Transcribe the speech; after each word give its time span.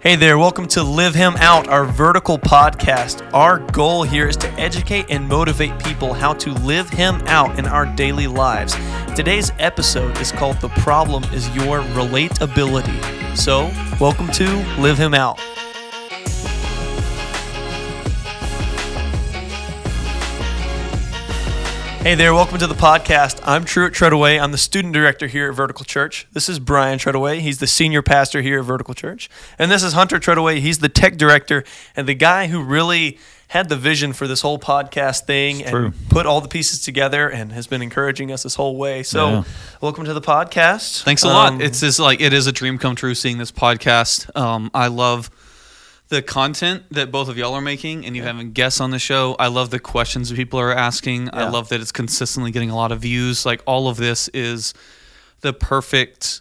Hey 0.00 0.14
there, 0.14 0.38
welcome 0.38 0.68
to 0.68 0.84
Live 0.84 1.16
Him 1.16 1.34
Out, 1.38 1.66
our 1.66 1.84
vertical 1.84 2.38
podcast. 2.38 3.28
Our 3.34 3.58
goal 3.72 4.04
here 4.04 4.28
is 4.28 4.36
to 4.36 4.48
educate 4.52 5.06
and 5.08 5.26
motivate 5.26 5.76
people 5.82 6.12
how 6.12 6.34
to 6.34 6.52
live 6.52 6.88
Him 6.88 7.16
out 7.26 7.58
in 7.58 7.66
our 7.66 7.84
daily 7.96 8.28
lives. 8.28 8.76
Today's 9.16 9.50
episode 9.58 10.16
is 10.18 10.30
called 10.30 10.60
The 10.60 10.68
Problem 10.68 11.24
is 11.32 11.48
Your 11.48 11.80
Relatability. 11.80 13.36
So, 13.36 13.72
welcome 14.00 14.28
to 14.34 14.44
Live 14.78 14.98
Him 14.98 15.14
Out. 15.14 15.40
Hey 22.08 22.14
there, 22.14 22.32
welcome 22.32 22.56
to 22.56 22.66
the 22.66 22.72
podcast. 22.72 23.38
I'm 23.44 23.66
Truett 23.66 23.92
Treadaway. 23.92 24.40
I'm 24.40 24.50
the 24.50 24.56
student 24.56 24.94
director 24.94 25.26
here 25.26 25.50
at 25.50 25.54
Vertical 25.54 25.84
Church. 25.84 26.26
This 26.32 26.48
is 26.48 26.58
Brian 26.58 26.98
Treadaway. 26.98 27.40
He's 27.40 27.58
the 27.58 27.66
senior 27.66 28.00
pastor 28.00 28.40
here 28.40 28.60
at 28.60 28.64
Vertical 28.64 28.94
Church. 28.94 29.28
And 29.58 29.70
this 29.70 29.82
is 29.82 29.92
Hunter 29.92 30.18
Treadaway. 30.18 30.60
He's 30.60 30.78
the 30.78 30.88
tech 30.88 31.18
director 31.18 31.64
and 31.94 32.08
the 32.08 32.14
guy 32.14 32.46
who 32.46 32.62
really 32.62 33.18
had 33.48 33.68
the 33.68 33.76
vision 33.76 34.14
for 34.14 34.26
this 34.26 34.40
whole 34.40 34.58
podcast 34.58 35.26
thing 35.26 35.60
It's 35.60 35.68
and 35.68 35.92
true. 35.92 35.92
put 36.08 36.24
all 36.24 36.40
the 36.40 36.48
pieces 36.48 36.82
together 36.82 37.28
and 37.28 37.52
has 37.52 37.66
been 37.66 37.82
encouraging 37.82 38.32
us 38.32 38.42
this 38.42 38.54
whole 38.54 38.78
way. 38.78 39.02
So, 39.02 39.28
Yeah. 39.28 39.42
welcome 39.82 40.06
to 40.06 40.14
the 40.14 40.22
podcast. 40.22 41.02
Thanks 41.02 41.24
a 41.24 41.28
lot. 41.28 41.52
Um, 41.52 41.60
It's 41.60 41.80
just 41.80 41.98
like 42.00 42.22
it 42.22 42.32
is 42.32 42.46
a 42.46 42.52
dream 42.52 42.78
come 42.78 42.94
true 42.94 43.14
seeing 43.14 43.36
this 43.36 43.52
podcast. 43.52 44.34
Um, 44.34 44.70
I 44.72 44.86
love 44.86 45.30
the 46.08 46.22
content 46.22 46.84
that 46.90 47.10
both 47.10 47.28
of 47.28 47.36
y'all 47.36 47.54
are 47.54 47.60
making, 47.60 48.06
and 48.06 48.16
you 48.16 48.22
having 48.22 48.52
guests 48.52 48.80
on 48.80 48.90
the 48.90 48.98
show. 48.98 49.36
I 49.38 49.48
love 49.48 49.70
the 49.70 49.78
questions 49.78 50.32
people 50.32 50.58
are 50.58 50.72
asking. 50.72 51.28
I 51.34 51.48
love 51.50 51.68
that 51.68 51.80
it's 51.80 51.92
consistently 51.92 52.50
getting 52.50 52.70
a 52.70 52.76
lot 52.76 52.92
of 52.92 53.00
views. 53.00 53.44
Like 53.44 53.62
all 53.66 53.88
of 53.88 53.96
this 53.98 54.28
is 54.28 54.72
the 55.40 55.52
perfect. 55.52 56.40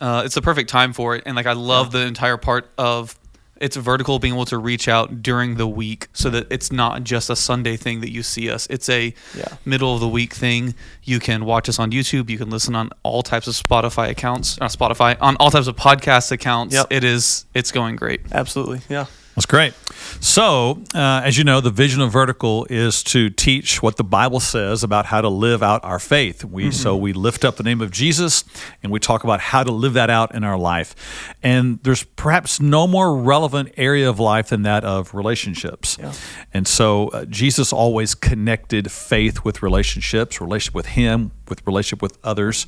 Uh, 0.00 0.22
it's 0.24 0.34
the 0.34 0.42
perfect 0.42 0.68
time 0.68 0.92
for 0.92 1.16
it, 1.16 1.22
and 1.24 1.36
like 1.36 1.46
I 1.46 1.52
love 1.52 1.92
the 1.92 2.00
entire 2.00 2.36
part 2.36 2.68
of 2.76 3.16
it's 3.60 3.76
vertical 3.76 4.18
being 4.18 4.34
able 4.34 4.44
to 4.46 4.58
reach 4.58 4.88
out 4.88 5.22
during 5.22 5.56
the 5.56 5.66
week 5.66 6.08
so 6.12 6.28
that 6.30 6.46
it's 6.50 6.70
not 6.70 7.04
just 7.04 7.30
a 7.30 7.36
Sunday 7.36 7.76
thing 7.76 8.00
that 8.00 8.10
you 8.10 8.22
see 8.22 8.50
us. 8.50 8.66
It's 8.70 8.88
a 8.88 9.14
Yeah. 9.36 9.44
middle 9.64 9.94
of 9.94 10.00
the 10.00 10.08
week 10.08 10.34
thing. 10.34 10.74
You 11.02 11.18
can 11.20 11.44
watch 11.44 11.68
us 11.68 11.78
on 11.78 11.90
YouTube. 11.90 12.28
You 12.30 12.38
can 12.38 12.50
listen 12.50 12.74
on 12.74 12.90
all 13.02 13.22
types 13.22 13.46
of 13.46 13.54
Spotify 13.54 14.10
accounts, 14.10 14.58
not 14.60 14.70
Spotify, 14.72 15.16
on 15.20 15.36
all 15.36 15.50
types 15.50 15.66
of 15.68 15.76
podcast 15.76 16.30
accounts. 16.32 16.74
Yep. 16.74 16.86
It 16.90 17.04
is, 17.04 17.46
it's 17.54 17.72
going 17.72 17.96
great. 17.96 18.20
absolutely, 18.32 18.80
yeah. 18.88 19.06
That's 19.36 19.44
great. 19.44 19.74
So, 20.20 20.82
uh, 20.94 21.20
as 21.22 21.36
you 21.36 21.44
know, 21.44 21.60
the 21.60 21.70
vision 21.70 22.00
of 22.00 22.10
Vertical 22.10 22.66
is 22.70 23.02
to 23.04 23.28
teach 23.28 23.82
what 23.82 23.96
the 23.96 24.04
Bible 24.04 24.40
says 24.40 24.82
about 24.82 25.04
how 25.04 25.20
to 25.20 25.28
live 25.28 25.62
out 25.62 25.84
our 25.84 25.98
faith. 25.98 26.42
We 26.42 26.70
so 26.70 26.96
we 26.96 27.12
lift 27.12 27.44
up 27.44 27.56
the 27.56 27.62
name 27.62 27.82
of 27.82 27.90
Jesus 27.90 28.44
and 28.82 28.90
we 28.90 28.98
talk 28.98 29.24
about 29.24 29.40
how 29.40 29.62
to 29.62 29.70
live 29.70 29.92
that 29.92 30.08
out 30.08 30.34
in 30.34 30.42
our 30.42 30.56
life. 30.56 31.34
And 31.42 31.82
there's 31.82 32.02
perhaps 32.02 32.60
no 32.60 32.86
more 32.86 33.14
relevant 33.14 33.74
area 33.76 34.08
of 34.08 34.18
life 34.18 34.48
than 34.48 34.62
that 34.62 34.84
of 34.84 35.14
relationships. 35.14 35.98
Yeah. 36.00 36.14
And 36.54 36.66
so 36.66 37.08
uh, 37.08 37.26
Jesus 37.26 37.74
always 37.74 38.14
connected 38.14 38.90
faith 38.90 39.44
with 39.44 39.62
relationships, 39.62 40.40
relationship 40.40 40.74
with 40.74 40.86
Him, 40.86 41.32
with 41.46 41.60
relationship 41.66 42.00
with 42.00 42.16
others. 42.24 42.66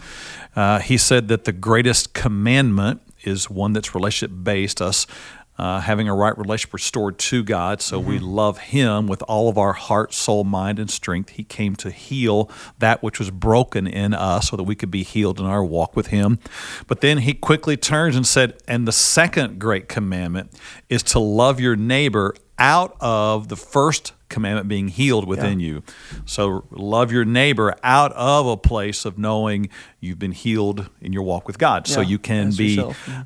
Uh, 0.55 0.81
he 0.81 0.99
said 0.99 1.29
that 1.29 1.45
the 1.45 1.53
greatest 1.53 2.13
commandment 2.13 3.01
is 3.25 3.51
one 3.51 3.73
that's 3.73 3.95
relationship 3.95 4.45
based, 4.45 4.81
us 4.81 5.07
uh, 5.59 5.81
having 5.81 6.09
a 6.09 6.15
right 6.15 6.37
relationship 6.39 6.75
restored 6.75 7.19
to 7.19 7.43
God. 7.43 7.83
So 7.83 7.99
we 7.99 8.19
love 8.19 8.59
Him 8.59 9.07
with 9.07 9.23
all 9.23 9.49
of 9.49 9.59
our 9.59 9.73
heart, 9.73 10.15
soul, 10.15 10.45
mind, 10.45 10.79
and 10.79 10.91
strength. 10.91 11.31
He 11.31 11.45
came 11.45 11.75
to 11.77 11.91
heal 11.91 12.51
that 12.79 13.03
which 13.03 13.19
was 13.19 13.31
broken 13.31 13.87
in 13.87 14.15
us 14.15 14.51
so 14.51 14.57
that 14.57 14.63
we 14.63 14.75
could 14.75 14.91
be 14.91 15.03
healed 15.03 15.41
in 15.41 15.47
our 15.47 15.65
walk 15.65 15.97
with 15.97 16.09
Him. 16.09 16.39
But 16.87 17.01
then 17.01 17.19
He 17.19 17.35
quickly 17.35 17.77
turns 17.77 18.15
and 18.15 18.27
said, 18.27 18.63
And 18.69 18.87
the 18.87 18.93
second 18.93 19.59
great 19.59 19.89
commandment 19.89 20.53
is 20.89 21.03
to 21.05 21.19
love 21.19 21.61
your 21.61 21.77
neighbor 21.77 22.35
out 22.59 22.97
of 23.01 23.49
the 23.49 23.57
first 23.57 24.13
commandment 24.29 24.69
being 24.69 24.89
healed 24.89 25.27
within 25.27 25.59
you. 25.61 25.83
So 26.27 26.65
love 26.71 27.11
your 27.13 27.25
neighbor 27.25 27.75
out 27.83 28.13
of 28.13 28.47
a 28.47 28.57
place 28.57 29.05
of 29.05 29.19
knowing 29.19 29.69
you've 30.01 30.19
been 30.19 30.33
healed 30.33 30.89
in 31.01 31.13
your 31.13 31.23
walk 31.23 31.47
with 31.47 31.59
God. 31.59 31.87
So 31.87 32.01
you 32.01 32.19
can 32.19 32.49
as 32.49 32.57
be 32.57 32.77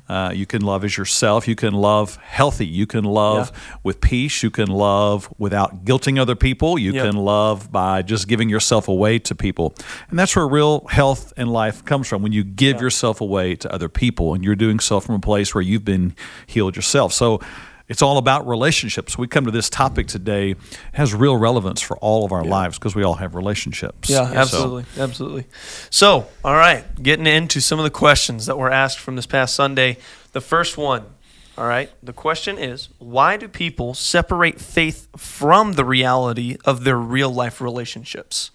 uh, 0.07 0.31
you 0.33 0.45
can 0.45 0.61
love 0.61 0.83
as 0.83 0.97
yourself. 0.97 1.47
You 1.47 1.55
can 1.55 1.73
love 1.73 2.15
healthy. 2.17 2.65
You 2.65 2.87
can 2.87 3.03
love 3.03 3.51
with 3.83 4.01
peace. 4.01 4.43
You 4.43 4.49
can 4.51 4.69
love 4.69 5.31
without 5.37 5.85
guilting 5.85 6.19
other 6.19 6.35
people. 6.35 6.79
You 6.79 6.93
Yep. 6.93 7.05
can 7.05 7.15
love 7.17 7.71
by 7.71 8.01
just 8.01 8.27
giving 8.27 8.49
yourself 8.49 8.87
away 8.87 9.19
to 9.19 9.35
people. 9.35 9.75
And 10.09 10.17
that's 10.17 10.35
where 10.35 10.47
real 10.47 10.85
health 10.87 11.33
and 11.37 11.51
life 11.51 11.83
comes 11.85 12.07
from 12.07 12.21
when 12.21 12.31
you 12.31 12.43
give 12.43 12.79
yourself 12.81 13.19
away 13.21 13.55
to 13.55 13.71
other 13.73 13.89
people 13.89 14.33
and 14.33 14.43
you're 14.43 14.55
doing 14.55 14.79
so 14.79 14.99
from 14.99 15.15
a 15.15 15.19
place 15.19 15.53
where 15.53 15.61
you've 15.61 15.85
been 15.85 16.15
healed 16.47 16.75
yourself. 16.75 17.13
So 17.13 17.39
it's 17.93 18.01
all 18.01 18.17
about 18.17 18.47
relationships. 18.47 19.19
We 19.19 19.27
come 19.27 19.45
to 19.45 19.51
this 19.51 19.69
topic 19.69 20.07
today 20.07 20.51
it 20.51 20.57
has 20.93 21.13
real 21.13 21.37
relevance 21.37 21.79
for 21.79 21.95
all 21.97 22.25
of 22.25 22.31
our 22.31 22.43
lives 22.43 22.79
because 22.79 22.95
we 22.95 23.03
all 23.03 23.13
have 23.13 23.35
relationships. 23.35 24.09
Yeah, 24.09 24.27
So- 24.29 24.35
absolutely, 24.35 24.85
absolutely. 24.97 25.45
So, 25.91 26.25
all 26.43 26.55
right, 26.55 26.83
getting 27.03 27.27
into 27.27 27.61
some 27.61 27.77
of 27.77 27.83
the 27.83 27.91
questions 27.91 28.47
that 28.47 28.57
were 28.57 28.71
asked 28.71 28.97
from 28.97 29.15
this 29.15 29.27
past 29.27 29.53
Sunday. 29.53 29.97
The 30.31 30.41
first 30.41 30.75
one, 30.75 31.03
all 31.55 31.67
right, 31.67 31.91
the 32.01 32.13
question 32.13 32.57
is 32.57 32.89
why 32.97 33.37
do 33.37 33.47
people 33.47 33.93
separate 33.93 34.59
faith 34.59 35.07
from 35.15 35.73
the 35.73 35.85
reality 35.85 36.57
of 36.65 36.85
their 36.85 36.97
real 36.97 37.29
life 37.29 37.61
relationships? 37.61 38.49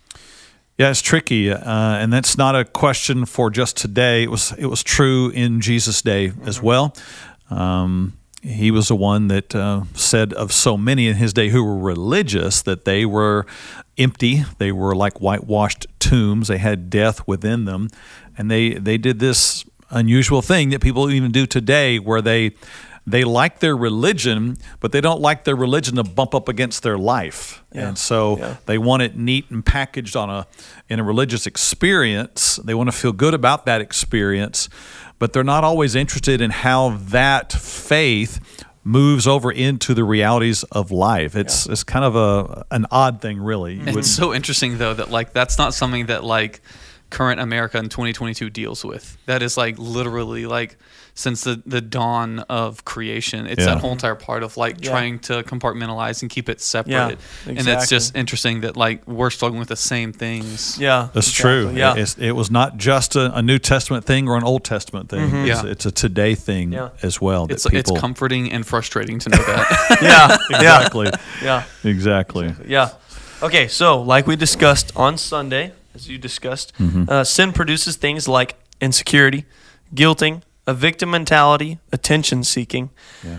Yeah, 0.77 0.91
it's 0.91 1.01
tricky, 1.01 1.53
uh, 1.53 1.63
and 1.65 2.13
that's 2.13 2.37
not 2.37 2.57
a 2.57 2.65
question 2.65 3.25
for 3.25 3.51
just 3.51 3.77
today. 3.77 4.25
It 4.25 4.33
was 4.33 4.51
it 4.59 4.67
was 4.67 4.83
true 4.83 5.31
in 5.31 5.61
Jesus' 5.61 6.03
day 6.03 6.33
as 6.45 6.61
well. 6.61 6.97
Um, 7.51 8.18
he 8.43 8.71
was 8.71 8.89
the 8.89 8.97
one 8.97 9.29
that 9.29 9.55
uh, 9.55 9.83
said 9.95 10.33
of 10.33 10.53
so 10.53 10.77
many 10.77 11.09
in 11.09 11.17
his 11.17 11.33
day 11.33 11.49
who 11.49 11.65
were 11.65 11.79
religious 11.79 12.63
that 12.63 12.85
they 12.85 13.05
were 13.05 13.47
empty. 13.97 14.45
They 14.59 14.71
were 14.71 14.95
like 14.95 15.21
whitewashed 15.21 15.87
tombs. 15.99 16.49
They 16.49 16.59
had 16.59 16.89
death 16.91 17.27
within 17.27 17.65
them, 17.65 17.89
and 18.37 18.51
they 18.51 18.75
they 18.75 18.97
did 18.97 19.19
this 19.19 19.65
unusual 19.91 20.43
thing 20.43 20.71
that 20.71 20.81
people 20.81 21.11
even 21.11 21.33
do 21.33 21.47
today, 21.47 21.99
where 21.99 22.23
they 22.23 22.53
they 23.11 23.25
like 23.25 23.61
their 23.61 23.77
religion, 23.77 24.57
but 24.81 24.93
they 24.93 25.01
don't 25.01 25.21
like 25.21 25.45
their 25.45 25.57
religion 25.57 25.97
to 25.97 26.05
bump 26.05 26.35
up 26.35 26.49
against 26.49 26.83
their 26.83 26.99
life. 26.99 27.63
Yeah. 27.73 27.89
And 27.89 27.99
so 27.99 28.39
Yeah. 28.39 28.57
they 28.67 28.79
want 28.79 29.03
it 29.03 29.17
neat 29.17 29.47
and 29.51 29.65
packaged 29.65 30.15
on 30.17 30.29
a 30.31 30.47
in 30.89 30.99
a 31.01 31.03
religious 31.05 31.47
experience. 31.47 32.59
They 32.65 32.75
want 32.75 32.89
to 32.91 32.97
feel 32.97 33.13
good 33.13 33.35
about 33.35 33.67
that 33.67 33.81
experience, 33.81 34.69
but 35.19 35.33
they're 35.33 35.45
not 35.45 35.65
always 35.65 35.95
interested 35.95 36.41
in 36.41 36.51
how 36.51 36.99
that 37.11 37.53
faith 37.53 38.41
moves 38.85 39.27
over 39.27 39.51
into 39.53 39.93
the 39.95 40.05
realities 40.05 40.63
of 40.73 40.91
life. 40.91 41.37
It's 41.37 41.67
it's 41.67 41.85
kind 41.85 42.05
of 42.05 42.15
a 42.17 42.65
an 42.71 42.87
odd 42.91 43.21
thing, 43.21 43.39
really. 43.41 43.75
You 43.75 43.81
It's 43.81 43.87
wouldn't- 43.87 44.05
so 44.07 44.35
interesting 44.35 44.79
though 44.79 44.95
that 44.95 45.11
like 45.11 45.33
that's 45.33 45.59
not 45.59 45.75
something 45.75 46.07
that 46.07 46.25
like 46.25 46.61
current 47.11 47.41
America 47.41 47.79
in 47.79 47.89
2022 47.89 48.51
deals 48.51 48.85
with. 48.85 49.17
That 49.27 49.43
is 49.43 49.57
like 49.57 49.79
literally 49.79 50.45
like 50.47 50.77
since 51.19 51.43
the 51.43 51.61
the 51.67 51.81
dawn 51.81 52.39
of 52.49 52.85
creation. 52.85 53.47
It's 53.49 53.59
Yeah. 53.67 53.75
that 53.75 53.79
whole 53.81 53.91
entire 53.91 54.15
part 54.15 54.45
of 54.45 54.57
like 54.57 54.77
Yeah. 54.85 54.91
trying 54.93 55.19
to 55.21 55.43
compartmentalize 55.43 56.23
and 56.23 56.31
keep 56.31 56.49
it 56.49 56.61
separate. 56.61 57.19
And 57.47 57.67
it's 57.67 57.89
just 57.89 58.15
interesting 58.15 58.61
that 58.61 58.77
like 58.77 59.03
we're 59.07 59.31
struggling 59.31 59.59
with 59.59 59.69
the 59.69 59.77
same 59.95 60.13
things. 60.13 60.79
Yeah, 60.79 61.09
That's 61.13 61.29
exactly, 61.29 61.51
true. 61.73 61.77
Yeah, 61.77 61.97
It's, 61.97 62.17
it 62.19 62.33
was 62.37 62.51
not 62.53 62.77
just 62.77 63.17
a, 63.17 63.35
a 63.37 63.43
New 63.43 63.59
Testament 63.59 64.05
thing 64.05 64.29
or 64.29 64.37
an 64.37 64.45
Old 64.45 64.63
Testament 64.65 65.09
thing. 65.09 65.35
It's, 65.47 65.63
Yeah. 65.65 65.71
it's 65.73 65.87
a 65.87 65.91
today 65.91 66.37
thing 66.37 66.73
Yeah. 66.73 66.91
as 67.03 67.21
well. 67.21 67.47
that 67.49 67.55
It's 67.55 67.67
it's 67.67 67.91
comforting 68.01 68.53
and 68.53 68.65
frustrating 68.65 69.19
to 69.19 69.29
know 69.31 69.43
that. 69.45 69.99
yeah, 70.03 70.37
exactly, 70.57 71.11
yeah, 71.43 71.65
exactly. 71.83 72.55
yeah. 72.67 72.91
Okay, 73.43 73.67
so 73.69 74.01
like 74.15 74.27
we 74.29 74.37
discussed 74.37 74.93
on 74.95 75.19
Sunday, 75.19 75.73
as 75.97 76.09
you 76.09 76.17
discussed, 76.19 76.73
uh, 77.09 77.25
sin 77.25 77.53
produces 77.53 77.97
things 77.97 78.29
like 78.29 78.55
insecurity, 78.81 79.45
guilting, 79.95 80.43
a 80.69 80.75
victim 80.75 81.11
mentality, 81.11 81.79
attention 81.93 82.45
seeking. 82.45 82.91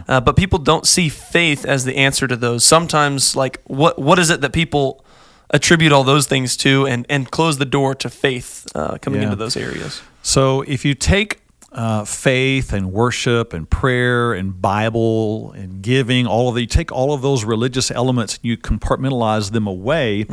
Uh, 0.08 0.20
but 0.22 0.36
people 0.36 0.60
don't 0.60 0.86
see 0.88 1.10
faith 1.10 1.66
as 1.66 1.84
the 1.86 1.96
answer 2.06 2.28
to 2.28 2.36
those. 2.36 2.64
Sometimes, 2.66 3.36
like, 3.36 3.62
what 3.68 3.94
what 4.08 4.18
is 4.20 4.30
it 4.30 4.42
that 4.42 4.52
people 4.54 5.04
attribute 5.52 5.92
all 5.92 6.04
those 6.04 6.28
things 6.28 6.58
to, 6.58 6.86
and 6.88 7.06
and 7.10 7.30
close 7.32 7.58
the 7.58 7.66
door 7.78 7.96
to 7.96 8.10
faith 8.10 8.66
uh, 8.76 8.98
coming 9.02 9.22
Yeah. 9.22 9.26
into 9.32 9.36
those 9.44 9.56
areas? 9.68 10.02
So 10.22 10.62
if 10.68 10.84
you 10.86 10.96
take 10.96 11.32
uh, 11.72 12.04
faith 12.04 12.74
and 12.74 12.92
worship 12.92 13.54
and 13.54 13.70
prayer 13.70 14.34
and 14.34 14.60
Bible 14.62 15.52
and 15.52 15.84
giving, 15.84 16.26
all 16.28 16.50
of 16.50 16.56
the, 16.56 16.62
you 16.62 16.68
take 16.68 16.92
all 16.92 17.14
of 17.14 17.22
those 17.22 17.46
religious 17.46 17.92
elements 17.92 18.36
and 18.38 18.46
you 18.46 18.58
compartmentalize 18.58 19.52
them 19.52 19.68
away, 19.68 20.26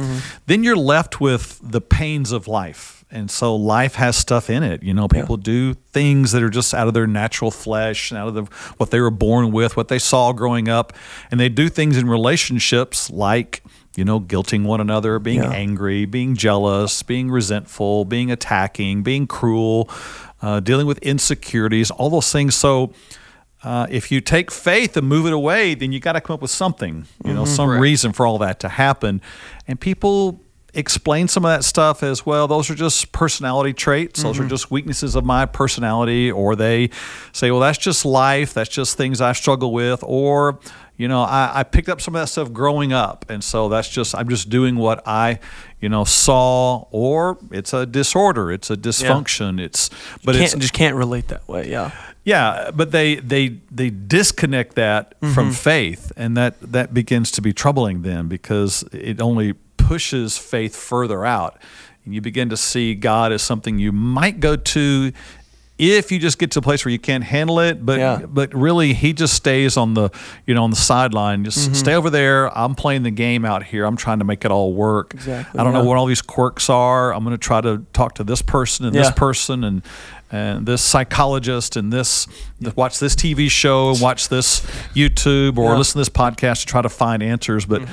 then 0.47 0.65
you're 0.65 0.77
left 0.95 1.21
with 1.21 1.61
the 1.63 1.81
pains 1.81 2.33
of 2.33 2.49
life. 2.49 2.96
And 3.11 3.31
so 3.31 3.55
life 3.55 3.95
has 3.95 4.17
stuff 4.17 4.51
in 4.51 4.63
it. 4.65 4.83
You 4.83 4.93
know, 4.93 5.07
people 5.07 5.37
do 5.37 5.75
things 5.75 6.33
that 6.33 6.43
are 6.43 6.51
just 6.51 6.75
out 6.75 6.89
of 6.89 6.95
their 6.95 7.07
natural 7.07 7.53
flesh 7.53 8.11
and 8.11 8.19
out 8.19 8.29
of 8.29 8.35
the, 8.35 8.43
what 8.79 8.91
they 8.91 9.01
were 9.01 9.13
born 9.13 9.53
with, 9.53 9.77
what 9.77 9.87
they 9.89 9.99
saw 10.01 10.33
growing 10.33 10.69
up. 10.69 10.93
And 11.31 11.39
they 11.39 11.49
do 11.49 11.69
things 11.69 11.97
in 11.97 12.09
relationships 12.09 13.09
like, 13.09 13.63
you 13.97 14.05
know, 14.05 14.19
guilting 14.21 14.65
one 14.65 14.81
another, 14.81 15.19
being 15.21 15.43
Yeah. 15.43 15.53
angry, 15.53 16.05
being 16.05 16.35
jealous, 16.35 17.03
being 17.05 17.31
resentful, 17.31 18.05
being 18.05 18.31
attacking, 18.33 19.05
being 19.05 19.27
cruel, 19.29 19.89
uh, 20.43 20.59
dealing 20.61 20.87
with 20.87 20.99
insecurities, 20.99 21.93
all 21.93 22.11
those 22.11 22.31
things. 22.33 22.57
So 22.57 22.93
uh, 23.63 23.87
if 23.89 24.11
you 24.13 24.21
take 24.21 24.51
faith 24.51 24.97
and 24.97 25.09
move 25.09 25.27
it 25.27 25.33
away, 25.33 25.75
then 25.75 25.93
you 25.93 26.01
got 26.01 26.13
to 26.13 26.21
come 26.21 26.35
up 26.35 26.43
with 26.43 26.51
something, 26.51 27.07
you 27.25 27.33
know, 27.33 27.45
some 27.45 27.69
Correct. 27.69 27.81
reason 27.83 28.13
for 28.13 28.27
all 28.27 28.39
that 28.39 28.59
to 28.61 28.69
happen. 28.69 29.23
And 29.67 29.81
people 29.81 30.41
explain 30.77 31.27
some 31.27 31.45
of 31.45 31.49
that 31.49 31.65
stuff 31.65 32.03
as 32.03 32.27
well. 32.27 32.47
Those 32.47 32.71
are 32.71 32.75
just 32.75 33.11
personality 33.11 33.73
traits. 33.73 34.23
Those 34.23 34.39
are 34.39 34.43
mm-hmm. 34.43 34.51
just 34.51 34.71
weaknesses 34.71 35.17
of 35.17 35.25
my 35.25 35.47
personality. 35.47 36.31
Or 36.31 36.55
they 36.55 36.91
say, 37.33 37.51
well, 37.51 37.61
that's 37.61 37.79
just 37.79 38.05
life. 38.05 38.55
That's 38.55 38.69
just 38.69 38.97
things 38.97 39.21
I 39.21 39.33
struggle 39.33 39.73
with. 39.73 40.05
Or, 40.07 40.61
you 40.97 41.09
know, 41.09 41.23
I, 41.23 41.51
I 41.55 41.63
picked 41.63 41.89
up 41.89 42.01
some 42.01 42.15
of 42.15 42.23
that 42.23 42.29
stuff 42.29 42.53
growing 42.53 42.93
up. 42.93 43.25
And 43.29 43.43
so 43.43 43.69
that's 43.69 43.89
just, 43.89 44.15
I'm 44.15 44.29
just 44.29 44.49
doing 44.51 44.77
what 44.77 45.03
I, 45.07 45.41
you 45.81 45.89
know, 45.89 46.05
saw. 46.05 46.87
Or 46.91 47.39
it's 47.51 47.73
a 47.73 47.87
disorder. 47.87 48.53
It's 48.53 48.71
a 48.71 48.77
dysfunction. 48.77 49.59
It's, 49.59 49.89
but 50.25 50.35
can't, 50.35 50.45
it's, 50.45 50.55
just 50.55 50.75
can't 50.75 50.95
relate 50.95 51.29
that 51.29 51.49
way. 51.49 51.71
Yeah. 51.71 51.91
yeah, 52.27 52.73
but 52.75 52.91
they 52.91 53.15
they 53.17 53.61
they 53.71 53.89
disconnect 53.89 54.75
that 54.75 55.15
from 55.21 55.29
mm-hmm. 55.29 55.51
faith, 55.53 56.13
and 56.17 56.37
that 56.37 56.61
that 56.61 56.93
begins 56.93 57.31
to 57.31 57.41
be 57.41 57.53
troubling 57.53 58.03
them 58.03 58.27
because 58.27 58.83
it 58.93 59.21
only 59.21 59.55
pushes 59.87 60.37
faith 60.39 60.75
further 60.77 61.25
out, 61.25 61.59
and 62.05 62.15
you 62.15 62.21
begin 62.21 62.49
to 62.51 62.57
see 62.57 62.95
God 62.95 63.33
as 63.33 63.43
something 63.43 63.79
you 63.79 63.93
might 63.93 64.41
go 64.41 64.57
to 64.57 65.13
if 65.79 66.11
you 66.11 66.19
just 66.19 66.39
get 66.39 66.51
to 66.53 66.59
a 66.59 66.63
place 66.63 66.87
where 66.87 66.93
you 66.93 66.99
can't 66.99 67.23
handle 67.25 67.61
it. 67.61 67.85
But 67.85 67.99
Yeah. 67.99 68.21
but 68.27 68.55
really, 68.55 68.95
He 68.95 69.13
just 69.13 69.35
stays 69.35 69.77
on 69.77 69.93
the 69.95 70.09
you 70.47 70.55
know 70.55 70.65
on 70.65 70.71
the 70.71 70.77
sideline. 70.77 71.45
Just 71.45 71.75
stay 71.77 71.95
over 71.95 72.09
there. 72.09 72.57
I'm 72.57 72.75
playing 72.75 73.03
the 73.03 73.11
game 73.11 73.45
out 73.45 73.63
here. 73.63 73.85
I'm 73.85 73.97
trying 73.97 74.19
to 74.21 74.25
make 74.25 74.45
it 74.47 74.51
all 74.51 74.73
work. 74.73 75.13
Exactly, 75.15 75.61
I 75.61 75.65
don't 75.65 75.75
know 75.75 75.85
what 75.85 75.99
all 75.99 76.07
these 76.07 76.23
quirks 76.23 76.71
are. 76.71 77.13
I'm 77.13 77.25
going 77.25 77.37
to 77.37 77.39
try 77.39 77.61
to 77.61 77.85
talk 77.93 78.15
to 78.15 78.25
this 78.25 78.41
person 78.43 78.87
and 78.87 78.95
this 78.95 79.11
person 79.11 79.65
and 79.65 79.83
and 80.33 80.67
this 80.67 80.83
psychologist 80.83 81.77
and 81.77 81.93
this 81.93 82.27
watch 82.75 82.99
this 82.99 83.15
TV 83.15 83.49
show 83.51 83.91
and 83.91 84.01
watch 84.01 84.29
this 84.29 84.61
YouTube 84.95 85.57
or 85.59 85.71
Yeah. 85.73 85.77
listen 85.79 85.93
to 85.93 85.99
this 85.99 86.09
podcast 86.09 86.61
to 86.61 86.67
try 86.67 86.83
to 86.83 86.89
find 86.89 87.23
answers. 87.23 87.65
But 87.67 87.83
uh, 87.83 87.87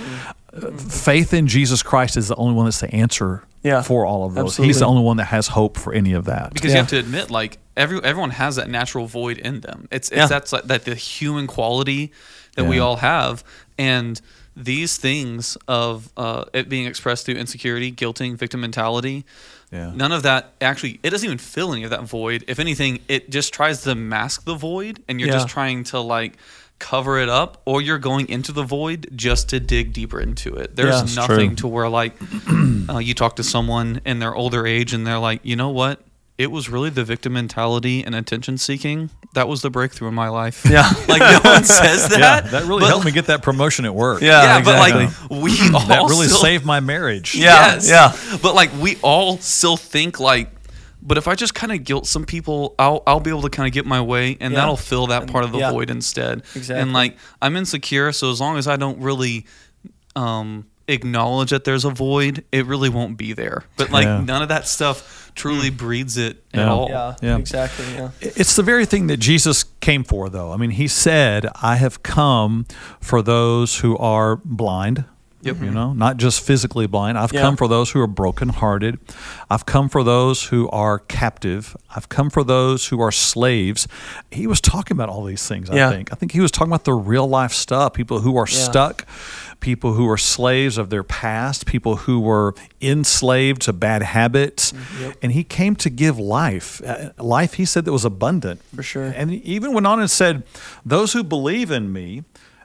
faith 0.78 1.34
in 1.34 1.48
Jesus 1.48 1.82
Christ 1.84 2.18
is 2.18 2.28
the 2.28 2.36
only 2.36 2.54
one 2.56 2.66
that's 2.66 2.80
the 2.80 2.94
answer 2.94 3.44
Yeah. 3.64 3.82
for 3.82 4.06
all 4.06 4.26
of 4.26 4.36
those. 4.36 4.46
Absolutely. 4.52 4.68
He's 4.70 4.80
the 4.80 4.86
only 4.86 5.02
one 5.04 5.18
that 5.18 5.26
has 5.26 5.48
hope 5.48 5.78
for 5.78 5.94
any 5.94 6.14
of 6.14 6.26
that. 6.26 6.54
because 6.54 6.70
Yeah. 6.70 6.76
you 6.76 6.82
have 6.82 6.90
to 6.90 6.98
admit 7.00 7.32
like 7.32 7.58
every 7.76 8.04
everyone 8.04 8.30
has 8.32 8.56
that 8.58 8.70
natural 8.70 9.08
void 9.08 9.38
in 9.40 9.62
them 9.62 9.88
it's, 9.92 10.10
it's 10.10 10.18
Yeah. 10.18 10.26
that's 10.28 10.54
like 10.54 10.66
that 10.66 10.86
the 10.86 10.94
human 10.96 11.48
quality 11.48 12.12
that 12.56 12.66
we 12.66 12.78
all 12.78 12.98
have 12.98 13.44
and 13.80 14.22
these 14.56 14.98
things 14.98 15.58
of 15.68 16.12
uh, 16.16 16.46
it 16.54 16.70
being 16.70 16.86
expressed 16.86 17.26
through 17.26 17.34
insecurity 17.36 17.92
guilting 17.92 18.36
victim 18.36 18.62
mentality 18.62 19.26
Yeah. 19.72 19.92
none 19.96 20.12
of 20.12 20.22
that 20.22 20.52
actually 20.62 21.00
it 21.02 21.10
doesn't 21.10 21.26
even 21.26 21.40
fill 21.40 21.74
any 21.74 21.84
of 21.84 21.90
that 21.90 22.04
void 22.04 22.44
if 22.48 22.60
anything 22.60 23.00
it 23.08 23.32
just 23.32 23.52
tries 23.54 23.82
to 23.84 23.96
mask 23.96 24.46
the 24.46 24.54
void 24.54 25.02
and 25.08 25.20
you're 25.20 25.30
Yeah. 25.30 25.36
just 25.38 25.48
trying 25.48 25.84
to 25.86 26.00
like 26.00 26.34
cover 26.84 27.18
it 27.18 27.30
up 27.30 27.62
or 27.66 27.82
you're 27.82 27.98
going 27.98 28.28
into 28.28 28.52
the 28.52 28.64
void 28.64 29.10
just 29.16 29.48
to 29.50 29.60
dig 29.60 29.94
deeper 29.94 30.20
into 30.20 30.54
it 30.56 30.76
there's 30.76 31.16
Yeah. 31.16 31.22
Nothing 31.28 31.50
true. 31.52 31.56
to 31.56 31.68
where 31.70 31.88
like 31.88 32.14
uh, 32.90 32.98
you 32.98 33.14
talk 33.14 33.38
to 33.38 33.44
someone 33.44 34.02
in 34.06 34.20
their 34.20 34.36
older 34.36 34.68
age 34.68 34.94
and 34.94 35.08
they're 35.08 35.18
like, 35.20 35.40
you 35.44 35.56
know 35.56 35.70
what? 35.70 36.02
It 36.38 36.52
was 36.52 36.68
really 36.68 36.90
the 36.90 37.04
victim 37.04 37.34
mentality 37.34 38.04
and 38.04 38.14
attention 38.16 38.58
seeking 38.58 39.12
that 39.36 39.48
was 39.48 39.62
the 39.62 39.70
breakthrough 39.70 40.10
in 40.10 40.14
my 40.16 40.28
life. 40.28 40.66
Yeah. 40.70 40.90
like 41.08 41.22
no 41.22 41.40
one 41.50 41.64
says 41.82 42.10
that. 42.10 42.20
yeah, 42.20 42.42
that 42.42 42.64
really 42.64 42.82
but- 42.82 42.88
helped 42.90 43.06
me 43.06 43.12
get 43.12 43.28
that 43.28 43.42
promotion 43.44 43.86
at 43.86 43.96
work. 43.96 44.22
Yeah. 44.22 44.42
Yeah, 44.44 44.58
exactly. 44.60 45.06
but 45.30 45.32
like 45.32 45.44
we 45.44 45.52
all 45.74 45.86
that 45.88 46.02
really 46.10 46.28
still, 46.28 46.40
saved 46.42 46.66
my 46.66 46.80
marriage. 46.82 47.34
Yeah. 47.38 47.76
Yes. 47.76 47.90
yeah. 47.90 48.38
But 48.42 48.56
like 48.56 48.72
we 48.80 48.98
all 49.02 49.38
still 49.38 49.78
think 49.78 50.20
like 50.20 50.50
but 51.06 51.18
if 51.18 51.28
I 51.28 51.36
just 51.36 51.54
kind 51.54 51.72
of 51.72 51.84
guilt 51.84 52.08
some 52.08 52.26
people, 52.26 52.74
I'll 52.80 53.04
I'll 53.06 53.20
be 53.20 53.30
able 53.30 53.42
to 53.44 53.50
kind 53.50 53.68
of 53.68 53.74
get 53.74 53.86
my 53.86 54.02
way, 54.02 54.38
and 54.40 54.54
Yeah. 54.54 54.62
that'll 54.62 54.78
fill 54.78 55.08
that 55.08 55.28
part 55.28 55.44
of 55.44 55.52
the 55.52 55.60
Yeah. 55.60 55.72
void 55.72 55.90
instead. 55.90 56.44
Exactly. 56.56 56.82
And 56.82 56.94
like 56.94 57.18
I'm 57.42 57.56
insecure, 57.56 58.12
so 58.12 58.32
as 58.32 58.40
long 58.42 58.58
as 58.58 58.68
I 58.68 58.78
don't 58.78 59.00
really 59.00 59.46
um, 60.16 60.66
acknowledge 60.88 61.50
that 61.52 61.64
there's 61.64 61.86
a 61.86 61.90
void, 61.90 62.44
it 62.52 62.66
really 62.66 62.90
won't 62.90 63.18
be 63.18 63.34
there. 63.34 63.64
But 63.78 63.90
like 63.92 64.06
Yeah. 64.06 64.22
none 64.24 64.42
of 64.42 64.50
that 64.50 64.68
stuff 64.68 65.32
truly 65.36 65.70
breeds 65.72 66.18
it 66.18 66.44
at 66.54 66.60
Yeah. 66.60 66.70
all. 66.72 66.88
Yeah. 66.90 67.16
Yeah. 67.22 67.38
Exactly. 67.38 67.86
Yeah. 67.96 68.10
It's 68.22 68.56
the 68.56 68.62
very 68.64 68.86
thing 68.86 69.08
that 69.08 69.18
Jesus 69.18 69.66
came 69.82 70.04
for, 70.04 70.30
though. 70.30 70.52
I 70.52 70.58
mean, 70.58 70.70
he 70.72 70.88
said, 70.88 71.48
I 71.62 71.78
have 71.78 72.04
come 72.04 72.66
for 73.00 73.22
those 73.24 73.78
who 73.78 73.98
are 73.98 74.36
blind. 74.46 75.06
Yep. 75.44 75.62
You 75.62 75.72
know, 75.72 75.94
not 75.94 76.18
just 76.18 76.42
physically 76.42 76.88
blind. 76.88 77.18
I've 77.18 77.34
Yeah. 77.34 77.42
come 77.42 77.56
for 77.58 77.68
those 77.68 77.92
who 77.92 78.00
are 78.02 78.08
brokenhearted. 78.08 78.98
I've 79.50 79.66
come 79.66 79.90
for 79.90 80.04
those 80.04 80.46
who 80.46 80.70
are 80.70 81.00
captive. 81.00 81.76
I've 81.96 82.10
come 82.10 82.30
for 82.30 82.44
those 82.44 82.88
who 82.88 83.02
are 83.02 83.12
slaves. 83.12 83.88
He 84.32 84.48
was 84.48 84.62
talking 84.62 84.96
about 84.96 85.10
all 85.10 85.24
these 85.26 85.46
things, 85.48 85.70
I 85.70 85.90
think. 85.92 86.12
I 86.12 86.16
think 86.16 86.32
he 86.32 86.40
was 86.42 86.52
talking 86.52 86.72
about 86.72 86.86
the 86.86 86.94
real 86.94 87.28
life 87.28 87.52
stuff 87.54 87.94
people 87.94 88.22
who 88.22 88.38
are 88.38 88.48
Yeah. 88.50 88.58
stuck, 88.58 89.06
people 89.60 89.94
who 89.94 90.10
are 90.10 90.18
slaves 90.18 90.78
of 90.78 90.90
their 90.90 91.04
past, 91.04 91.66
people 91.66 91.96
who 91.98 92.20
were 92.20 92.54
enslaved 92.82 93.62
to 93.64 93.74
bad 93.74 94.02
habits. 94.04 94.72
Mm-hmm. 94.72 95.12
And 95.22 95.32
he 95.32 95.44
came 95.44 95.76
to 95.78 95.90
give 95.90 96.18
life. 96.20 96.82
Uh, 96.86 97.10
life, 97.18 97.54
he 97.56 97.66
said, 97.66 97.86
that 97.86 97.92
was 97.94 98.06
abundant. 98.06 98.62
For 98.76 98.84
sure. 98.84 99.04
And 99.16 99.30
he 99.32 99.38
even 99.38 99.74
went 99.74 99.88
on 99.88 100.00
and 100.00 100.10
said, 100.12 100.44
Those 100.86 101.14
who 101.14 101.24
believe 101.24 101.72
in 101.72 101.92
me, 101.94 102.24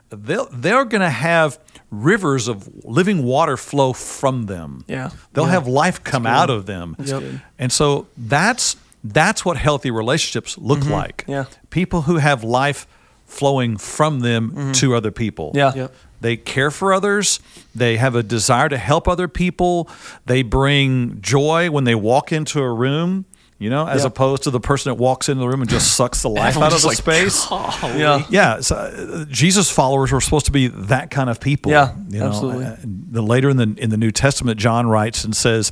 they'll, 0.09 0.47
they're 0.51 0.85
going 0.85 1.01
to 1.01 1.09
have 1.09 1.59
rivers 1.91 2.47
of 2.47 2.67
living 2.85 3.23
water 3.23 3.57
flow 3.57 3.93
from 3.93 4.45
them. 4.45 4.83
Yeah. 4.87 5.09
They'll 5.33 5.45
Yeah. 5.45 5.51
have 5.51 5.67
life 5.67 6.03
come 6.03 6.25
out 6.27 6.49
of 6.49 6.65
them. 6.65 6.95
Yep. 6.99 7.23
And 7.57 7.71
so 7.71 8.07
that's 8.17 8.75
that's 9.03 9.45
what 9.45 9.55
healthy 9.57 9.91
relationships 9.91 10.57
look 10.57 10.85
like. 10.85 11.21
Mm-hmm. 11.23 11.31
Yeah. 11.31 11.45
People 11.69 12.01
who 12.03 12.17
have 12.17 12.43
life 12.43 12.85
flowing 13.25 13.77
from 13.77 14.19
them 14.21 14.71
to 14.73 14.93
other 14.95 15.11
people. 15.11 15.51
Yeah. 15.55 15.71
Yep. 15.75 15.95
They 16.21 16.35
care 16.35 16.69
for 16.69 16.91
others. 16.93 17.39
They 17.73 17.95
have 17.97 18.13
a 18.15 18.23
desire 18.23 18.67
to 18.67 18.77
help 18.77 19.07
other 19.07 19.27
people. 19.29 19.87
They 20.25 20.41
bring 20.43 21.21
joy 21.21 21.71
when 21.71 21.85
they 21.85 21.95
walk 21.95 22.33
into 22.33 22.59
a 22.61 22.73
room, 22.73 23.23
you 23.59 23.69
know, 23.69 23.85
as 23.85 24.01
Yeah. 24.01 24.07
opposed 24.07 24.43
to 24.43 24.51
the 24.51 24.59
person 24.59 24.89
that 24.89 24.95
walks 24.95 25.29
into 25.29 25.41
the 25.41 25.47
room 25.47 25.61
and 25.61 25.69
just 25.69 25.93
sucks 25.93 26.21
the 26.21 26.29
life 26.29 26.57
out 26.57 26.73
of 26.73 26.81
the 26.81 26.87
like, 26.87 26.97
space. 26.97 27.45
Yeah. 27.51 28.23
Yeah, 28.29 28.61
so, 28.61 28.75
uh, 28.75 29.25
Jesus 29.29 29.69
followers 29.69 30.11
were 30.11 30.21
supposed 30.21 30.45
to 30.45 30.51
be 30.51 30.67
that 30.67 31.11
kind 31.11 31.29
of 31.29 31.39
people. 31.39 31.71
Yeah, 31.71 31.93
you 32.09 32.19
know? 32.19 32.27
absolutely. 32.27 32.65
Uh, 32.65 32.75
the 33.11 33.21
later 33.21 33.49
in 33.49 33.57
the 33.57 33.75
in 33.77 33.89
the 33.89 33.97
New 33.97 34.11
Testament, 34.11 34.59
John 34.59 34.87
writes 34.87 35.23
and 35.25 35.35
says, 35.35 35.71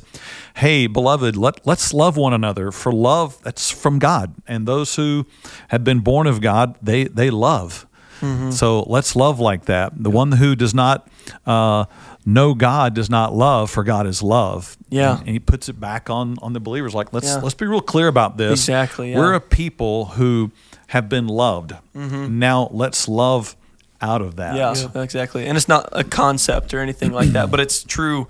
"Hey, 0.54 0.86
beloved, 0.86 1.36
let 1.36 1.66
let's 1.66 1.94
love 1.94 2.16
one 2.16 2.34
another, 2.34 2.70
for 2.70 2.92
love 2.92 3.38
that's 3.42 3.70
from 3.70 3.98
God, 3.98 4.34
and 4.46 4.66
those 4.66 4.96
who 4.96 5.24
have 5.68 5.82
been 5.84 6.00
born 6.00 6.26
of 6.26 6.40
God, 6.40 6.76
they 6.82 7.04
they 7.04 7.30
love. 7.30 7.86
Mm-hmm. 8.20 8.50
So 8.50 8.82
let's 8.88 9.14
love 9.14 9.38
like 9.38 9.66
that. 9.66 9.92
The 9.96 10.10
one 10.10 10.32
who 10.32 10.56
does 10.56 10.74
not 10.74 11.08
uh, 11.46 11.84
know 12.28 12.54
God 12.54 12.94
does 12.94 13.08
not 13.10 13.34
love, 13.34 13.70
for 13.70 13.82
God 13.84 14.06
is 14.06 14.22
love. 14.22 14.76
Yeah. 14.90 15.12
and, 15.12 15.20
and 15.20 15.28
he 15.30 15.38
puts 15.38 15.68
it 15.68 15.80
back 15.80 16.10
on 16.10 16.36
on 16.42 16.52
the 16.52 16.60
believers. 16.60 16.94
Like 16.94 17.12
let's 17.12 17.26
Yeah. 17.26 17.36
let's 17.42 17.54
be 17.54 17.66
real 17.66 17.80
clear 17.80 18.08
about 18.08 18.36
this. 18.36 18.60
Exactly, 18.60 19.10
yeah. 19.12 19.18
We're 19.18 19.34
a 19.34 19.40
people 19.40 20.04
who 20.16 20.50
have 20.88 21.08
been 21.08 21.26
loved. 21.26 21.72
Now 21.94 22.68
let's 22.72 23.08
love 23.08 23.56
out 24.00 24.22
of 24.22 24.36
that. 24.36 24.54
Mm-hmm. 24.56 24.96
Yeah, 24.98 25.02
exactly. 25.02 25.46
And 25.46 25.56
it's 25.56 25.68
not 25.68 25.88
a 25.92 26.04
concept 26.04 26.72
or 26.74 26.80
anything 26.80 27.12
like 27.12 27.30
that, 27.30 27.50
but 27.50 27.60
it's 27.60 27.82
true 27.82 28.28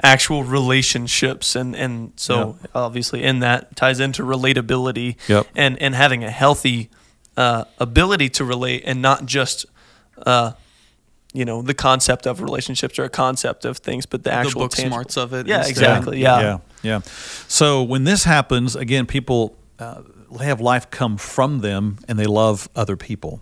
actual 0.00 0.44
relationships 0.44 1.56
and 1.56 1.74
and 1.74 2.12
so 2.14 2.56
obviously 2.72 3.24
in 3.24 3.40
that 3.40 3.74
ties 3.74 3.98
into 3.98 4.22
relatability 4.22 5.16
Yep. 5.26 5.46
and 5.56 5.76
and 5.82 5.92
having 5.94 6.22
a 6.22 6.30
healthy 6.30 6.88
uh, 7.36 7.64
ability 7.78 8.28
to 8.28 8.44
relate 8.44 8.82
and 8.86 9.02
not 9.02 9.26
just 9.26 9.66
uh, 10.24 10.52
you 11.34 11.44
know 11.44 11.62
the 11.62 11.74
concept 11.74 12.26
of 12.26 12.40
relationships 12.40 12.98
or 12.98 13.04
a 13.04 13.08
concept 13.10 13.64
of 13.64 13.78
things 13.78 14.06
but 14.06 14.22
the 14.24 14.30
The 14.30 14.36
actual 14.36 14.60
book 14.62 14.70
tangible- 14.72 14.94
smarts 14.94 15.16
of 15.16 15.32
it. 15.34 15.46
yeah 15.46 15.58
instead. 15.58 15.70
exactly 15.70 16.20
yeah. 16.20 16.40
yeah, 16.40 16.58
yeah. 16.82 17.00
So 17.48 17.82
when 17.82 18.04
this 18.04 18.24
happens, 18.24 18.74
again, 18.76 19.06
people 19.06 19.56
uh, 19.78 20.02
have 20.40 20.60
life 20.60 20.90
come 20.90 21.16
from 21.18 21.60
them, 21.60 21.98
and 22.08 22.18
they 22.18 22.26
love 22.26 22.68
other 22.74 22.96
people. 22.96 23.40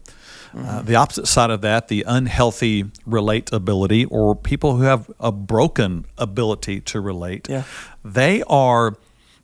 Uh, 0.57 0.81
the 0.83 0.95
opposite 0.97 1.27
side 1.27 1.51
of 1.51 1.61
that, 1.61 1.89
the 1.89 2.03
unhealthy 2.07 2.85
relatability, 3.07 4.07
or 4.11 4.35
people 4.35 4.77
who 4.77 4.83
have 4.85 5.11
a 5.21 5.31
broken 5.31 6.07
ability 6.17 6.81
to 6.81 7.01
relate, 7.01 7.49
Yeah. 7.49 7.65
they 8.05 8.43
are 8.49 8.95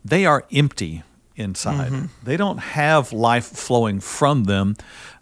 they 0.04 0.24
are 0.26 0.44
empty 0.52 1.02
inside. 1.36 2.08
They 2.24 2.36
don't 2.36 2.58
have 2.58 3.12
life 3.12 3.44
flowing 3.46 4.00
from 4.00 4.44
them. 4.44 4.76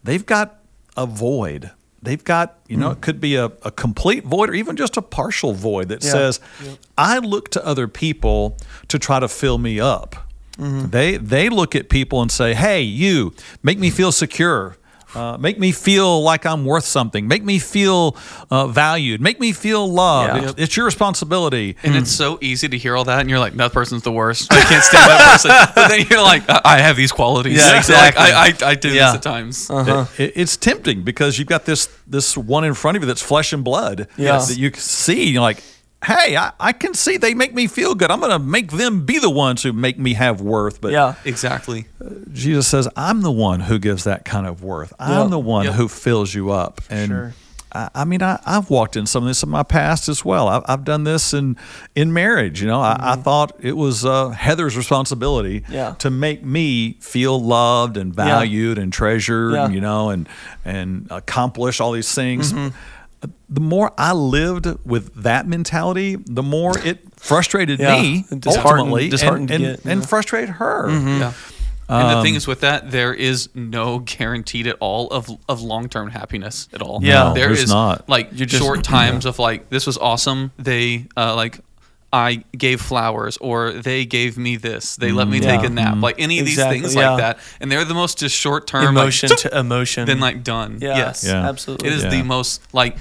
They've 0.05 0.25
got 0.25 0.61
a 0.97 1.07
void. 1.07 1.71
They've 2.03 2.23
got, 2.25 2.59
you 2.67 2.77
know, 2.79 2.87
hmm. 2.89 2.93
it 2.93 3.01
could 3.03 3.21
be 3.21 3.37
a, 3.37 3.47
a 3.63 3.71
complete 3.71 4.25
void 4.25 4.49
or 4.51 4.55
even 4.55 4.77
just 4.77 4.97
a 4.97 5.03
partial 5.03 5.53
void 5.53 5.89
that 5.89 6.03
Yeah. 6.03 6.11
says, 6.13 6.41
I 6.97 7.19
look 7.19 7.51
to 7.51 7.67
other 7.67 7.89
people 7.89 8.57
to 8.89 8.99
try 8.99 9.21
to 9.21 9.29
fill 9.29 9.59
me 9.59 9.79
up. 9.81 10.17
Mm-hmm. 10.59 10.91
They 10.91 11.17
they 11.17 11.49
look 11.49 11.75
at 11.75 11.89
people 11.89 12.21
and 12.21 12.31
say, 12.31 12.53
"Hey, 12.55 12.83
you 12.83 13.33
make 13.63 13.79
me 13.79 13.89
feel 13.89 14.13
secure. 14.13 14.77
Uh, 15.15 15.37
make 15.39 15.59
me 15.59 15.73
feel 15.73 16.23
like 16.23 16.47
I'm 16.47 16.65
worth 16.65 16.85
something. 16.85 17.27
Make 17.27 17.43
me 17.45 17.59
feel 17.59 18.17
uh, 18.51 18.67
valued. 18.69 19.21
Make 19.21 19.41
me 19.41 19.53
feel 19.53 19.91
loved. 19.93 20.37
Yeah. 20.43 20.51
It's, 20.51 20.61
it's 20.61 20.77
your 20.77 20.87
responsibility. 20.87 21.77
And 21.83 21.97
it's 21.97 22.11
so 22.13 22.39
easy 22.41 22.69
to 22.69 22.79
hear 22.79 22.97
all 22.97 23.05
that, 23.05 23.21
and 23.21 23.29
you're 23.29 23.39
like, 23.41 23.55
"That 23.55 23.73
person's 23.73 24.03
the 24.03 24.13
worst. 24.13 24.53
I 24.53 24.61
can't 24.63 24.83
stand 24.85 25.11
that 25.11 25.33
person." 25.33 25.51
But 25.75 25.89
then 25.89 26.07
you're 26.09 26.23
like, 26.23 26.49
"I, 26.49 26.61
I 26.65 26.79
have 26.79 26.97
these 26.97 27.13
qualities. 27.13 27.59
Yeah, 27.59 27.67
Like, 27.71 27.77
exactly. 27.79 28.23
I, 28.25 28.69
I, 28.69 28.71
I 28.71 28.75
do 28.77 28.89
Yeah. 28.89 29.07
this 29.09 29.17
at 29.17 29.23
times." 29.23 29.69
Uh-huh. 29.71 30.07
It- 30.17 30.23
it- 30.25 30.33
it's 30.41 30.57
tempting 30.57 31.03
because 31.03 31.39
you've 31.39 31.49
got 31.49 31.65
this 31.65 31.89
this 32.07 32.37
one 32.37 32.65
in 32.65 32.75
front 32.75 32.97
of 32.97 33.03
you 33.03 33.07
that's 33.07 33.23
flesh 33.23 33.53
and 33.53 33.63
blood 33.65 34.07
Yeah. 34.17 34.39
that 34.39 34.57
you 34.57 34.71
see. 34.75 35.31
You're 35.31 35.43
like, 35.43 35.63
hey, 36.05 36.37
I, 36.37 36.53
I 36.59 36.73
can 36.73 36.95
see 36.95 37.17
they 37.19 37.35
make 37.35 37.53
me 37.55 37.67
feel 37.67 37.95
good. 37.95 38.11
I'm 38.11 38.21
going 38.21 38.33
to 38.33 38.39
make 38.39 38.73
them 38.73 39.05
be 39.05 39.19
the 39.19 39.31
ones 39.31 39.63
who 39.63 39.73
make 39.73 39.99
me 39.99 40.15
have 40.15 40.41
worth. 40.41 40.81
But 40.81 40.93
Yeah. 40.93 41.15
Exactly. 41.25 41.87
Jesus 42.33 42.67
says, 42.69 42.89
I'm 42.97 43.21
the 43.23 43.31
one 43.31 43.61
who 43.61 43.79
gives 43.79 44.05
that 44.05 44.25
kind 44.25 44.47
of 44.47 44.63
worth. 44.63 44.93
I'm 44.99 45.23
Yep. 45.25 45.31
the 45.31 45.39
one 45.39 45.65
Yep. 45.67 45.75
who 45.75 45.89
fills 45.89 46.35
you 46.35 46.51
up. 46.51 46.81
And 46.89 47.09
sure. 47.09 47.35
I, 47.73 47.89
I 47.95 48.05
mean, 48.05 48.23
I, 48.23 48.41
I've 48.47 48.69
walked 48.71 48.97
in 48.97 49.07
some 49.07 49.23
of 49.25 49.29
this 49.29 49.43
in 49.45 49.49
my 49.51 49.63
past 49.63 50.09
as 50.09 50.25
well. 50.25 50.49
I've, 50.49 50.63
I've 50.67 50.85
done 50.85 51.05
this 51.05 51.33
in 51.35 51.57
in 51.95 52.13
marriage. 52.13 52.61
You 52.61 52.67
know, 52.67 52.81
I, 52.81 52.97
I 53.13 53.17
thought 53.17 53.53
it 53.61 53.77
was 53.77 54.05
uh, 54.05 54.31
Heather's 54.31 54.77
responsibility 54.77 55.61
Mm-hmm. 55.61 55.73
Yeah. 55.73 55.95
to 55.99 56.11
make 56.11 56.45
me 56.45 56.95
feel 57.01 57.41
loved 57.41 57.97
and 57.97 58.13
valued 58.15 58.77
and 58.79 58.93
treasured. 58.93 59.53
Yeah. 59.53 59.69
You 59.69 59.81
know, 59.81 60.11
and 60.11 60.29
and 60.65 61.07
accomplish 61.11 61.79
all 61.81 61.93
these 61.93 62.13
things. 62.13 62.53
Mm-hmm. 62.53 62.77
The 63.49 63.61
more 63.61 63.93
I 63.99 64.13
lived 64.13 64.67
with 64.85 65.13
that 65.23 65.47
mentality, 65.47 66.17
the 66.17 66.43
more 66.43 66.79
it 66.79 67.01
frustrated 67.17 67.79
Yeah. 67.81 68.01
me 68.01 68.25
And 68.31 68.41
disheartened- 68.41 68.67
ultimately, 68.79 69.09
disheartened 69.11 69.51
and, 69.51 69.65
and, 69.65 69.77
get, 69.83 69.93
and 69.93 70.09
frustrated 70.09 70.51
her. 70.51 70.89
Yeah. 70.91 71.33
And 71.89 72.09
the 72.09 72.17
Um, 72.19 72.23
thing 72.23 72.37
is, 72.37 72.47
with 72.47 72.61
that, 72.61 72.93
there 72.93 73.13
is 73.13 73.49
no 73.53 73.99
guaranteed 73.99 74.69
at 74.69 74.77
all 74.79 75.09
of 75.09 75.29
of 75.49 75.61
long 75.61 75.89
term 75.89 76.11
happiness 76.11 76.69
at 76.73 76.81
all. 76.81 77.01
Yeah. 77.03 77.25
No, 77.25 77.35
there's 77.35 77.69
not. 77.69 78.09
like 78.09 78.29
You're 78.33 78.47
just- 78.47 78.63
short 78.63 78.85
times 78.85 79.27
of 79.27 79.41
like 79.41 79.69
this 79.71 79.87
was 79.89 79.99
awesome. 79.99 80.53
They 80.57 81.07
uh, 81.17 81.35
like 81.35 81.59
I 82.13 82.43
gave 82.57 82.81
flowers, 82.81 83.37
or 83.37 83.71
they 83.73 84.05
gave 84.05 84.37
me 84.37 84.57
this. 84.57 84.97
They 84.97 85.13
let 85.13 85.29
me 85.29 85.39
Yeah. 85.39 85.57
take 85.57 85.65
a 85.67 85.73
nap. 85.73 85.99
Like 86.01 86.17
any 86.19 86.41
of 86.41 86.47
Exactly, 86.47 86.79
these 86.81 86.83
things 86.95 86.95
yeah. 86.97 87.11
like 87.11 87.19
that, 87.21 87.39
and 87.61 87.71
they're 87.71 87.85
the 87.85 87.95
most 87.95 88.19
just 88.19 88.35
short 88.37 88.67
term 88.67 88.85
Emotion 88.89 89.29
like, 89.31 89.39
to 89.47 89.59
emotion. 89.59 90.07
then 90.07 90.19
like 90.21 90.43
done. 90.43 90.79
Yeah. 90.81 90.97
Yes, 90.97 91.25
Yeah. 91.25 91.49
Absolutely. 91.49 91.89
it 91.89 91.95
is 91.95 92.03
Yeah. 92.05 92.11
the 92.11 92.23
most 92.25 92.63
like 92.75 92.97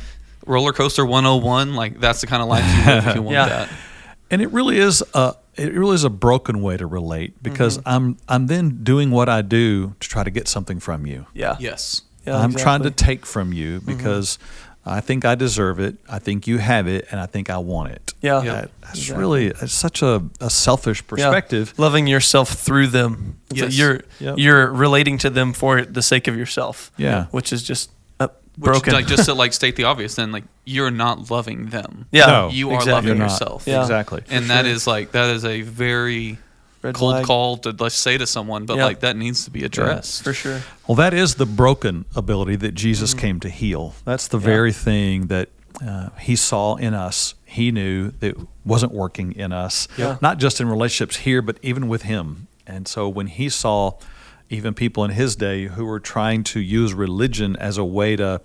roller 0.45 0.73
coaster 0.73 1.03
101. 1.05 1.75
Like 1.75 1.99
that's 1.99 2.21
the 2.21 2.27
kind 2.27 2.41
of 2.43 2.49
life 2.49 2.63
you 2.77 2.85
live 2.85 3.07
if 3.07 3.15
you 3.15 3.21
want 3.23 3.33
Yeah. 3.35 3.47
that. 3.49 3.69
and 4.31 4.41
it 4.41 4.51
really 4.51 4.77
is 4.77 5.03
a 5.15 5.33
it 5.55 5.73
really 5.73 5.95
is 5.95 6.03
a 6.05 6.09
broken 6.09 6.61
way 6.61 6.77
to 6.77 6.85
relate 6.85 7.41
because 7.41 7.79
Mm-hmm. 7.79 7.89
I'm 7.89 8.17
I'm 8.29 8.47
then 8.47 8.83
doing 8.83 9.09
what 9.11 9.27
I 9.27 9.41
do 9.41 9.95
to 9.99 10.07
try 10.07 10.23
to 10.23 10.29
get 10.31 10.47
something 10.47 10.79
from 10.79 11.05
you. 11.07 11.25
Yeah. 11.33 11.55
Yes. 11.59 12.03
Yeah, 12.27 12.37
I'm 12.37 12.53
trying 12.53 12.83
to. 12.83 12.89
Mm-hmm. 12.89 12.95
take 12.95 13.25
from 13.25 13.53
you 13.53 13.81
because 13.81 14.37
I 14.91 15.01
think 15.01 15.23
I 15.25 15.35
deserve 15.35 15.79
it. 15.79 15.97
I 16.09 16.19
think 16.19 16.47
you 16.47 16.57
have 16.57 16.87
it, 16.87 17.07
and 17.11 17.19
I 17.19 17.25
think 17.27 17.49
I 17.49 17.57
want 17.57 17.91
it. 17.91 18.13
Yeah. 18.21 18.41
Yeah. 18.43 18.53
That- 18.53 18.71
that's 18.81 18.99
Exactly. 18.99 19.19
really 19.21 19.45
it's 19.47 19.73
such 19.73 20.01
a, 20.01 20.23
a 20.41 20.49
selfish 20.49 20.99
Yeah. 21.03 21.07
perspective. 21.09 21.73
Loving 21.77 22.07
yourself 22.07 22.49
through 22.49 22.87
them. 22.87 23.37
It's 23.51 23.61
like 23.61 23.69
Yes. 23.69 23.77
You're 23.77 24.01
Yep. 24.19 24.35
you're 24.39 24.71
relating 24.71 25.17
to 25.19 25.29
them 25.29 25.53
for 25.53 25.83
the 25.85 26.01
sake 26.01 26.27
of 26.27 26.35
yourself. 26.35 26.91
Yeah. 26.97 27.25
Which 27.31 27.53
is 27.53 27.61
just 27.61 27.91
uh, 28.19 28.27
Which, 28.57 28.63
broken. 28.65 28.93
Like 28.93 29.05
just 29.07 29.25
to 29.25 29.33
like 29.35 29.53
state 29.61 29.75
the 29.75 29.83
obvious, 29.83 30.15
then 30.15 30.31
like 30.31 30.43
you're 30.65 30.91
not 30.91 31.29
loving 31.29 31.67
them. 31.67 32.07
yeah. 32.11 32.25
No. 32.25 32.49
You 32.49 32.71
are 32.71 32.75
exactly. 32.75 33.09
loving 33.11 33.21
yourself. 33.21 33.63
Yeah. 33.67 33.81
Exactly. 33.81 34.23
and 34.29 34.49
that 34.49 34.65
is 34.65 34.87
like 34.87 35.11
that 35.11 35.29
is 35.35 35.45
a 35.45 35.61
very 35.61 36.39
Red 36.81 36.95
cold 36.95 37.13
flag. 37.15 37.25
call 37.25 37.57
to 37.57 37.75
let's 37.77 37.95
say 37.95 38.17
to 38.17 38.25
someone, 38.25 38.65
but 38.65 38.77
Yeah. 38.77 38.85
like 38.85 39.01
that 39.01 39.15
needs 39.17 39.43
to 39.45 39.51
be 39.51 39.63
addressed. 39.63 40.23
For 40.23 40.33
sure. 40.33 40.61
Well, 40.87 40.95
that 40.95 41.13
is 41.13 41.35
the 41.35 41.45
broken 41.45 42.05
ability 42.15 42.55
that 42.57 42.73
Jesus 42.73 43.11
Mm-hmm. 43.11 43.19
came 43.19 43.39
to 43.41 43.49
heal. 43.49 43.95
That's 44.05 44.27
the 44.27 44.37
very 44.37 44.71
thing 44.71 45.27
that 45.27 45.49
uh, 45.85 46.09
he 46.19 46.35
saw 46.35 46.75
in 46.75 46.93
us. 46.93 47.35
He 47.45 47.71
knew 47.71 48.11
that 48.19 48.35
wasn't 48.65 48.91
working 48.93 49.31
in 49.33 49.51
us, 49.51 49.87
Yeah. 49.97 50.17
not 50.21 50.37
just 50.37 50.59
in 50.61 50.67
relationships 50.69 51.17
here, 51.17 51.41
but 51.41 51.57
even 51.61 51.87
with 51.87 52.03
him. 52.03 52.47
And 52.67 52.87
so 52.87 53.09
when 53.09 53.27
he 53.27 53.49
saw 53.49 53.93
even 54.49 54.73
people 54.73 55.03
in 55.03 55.11
his 55.11 55.35
day 55.35 55.65
who 55.67 55.85
were 55.85 55.99
trying 55.99 56.43
to 56.45 56.59
use 56.59 56.93
religion 56.93 57.55
as 57.57 57.77
a 57.77 57.83
way 57.85 58.15
to 58.15 58.41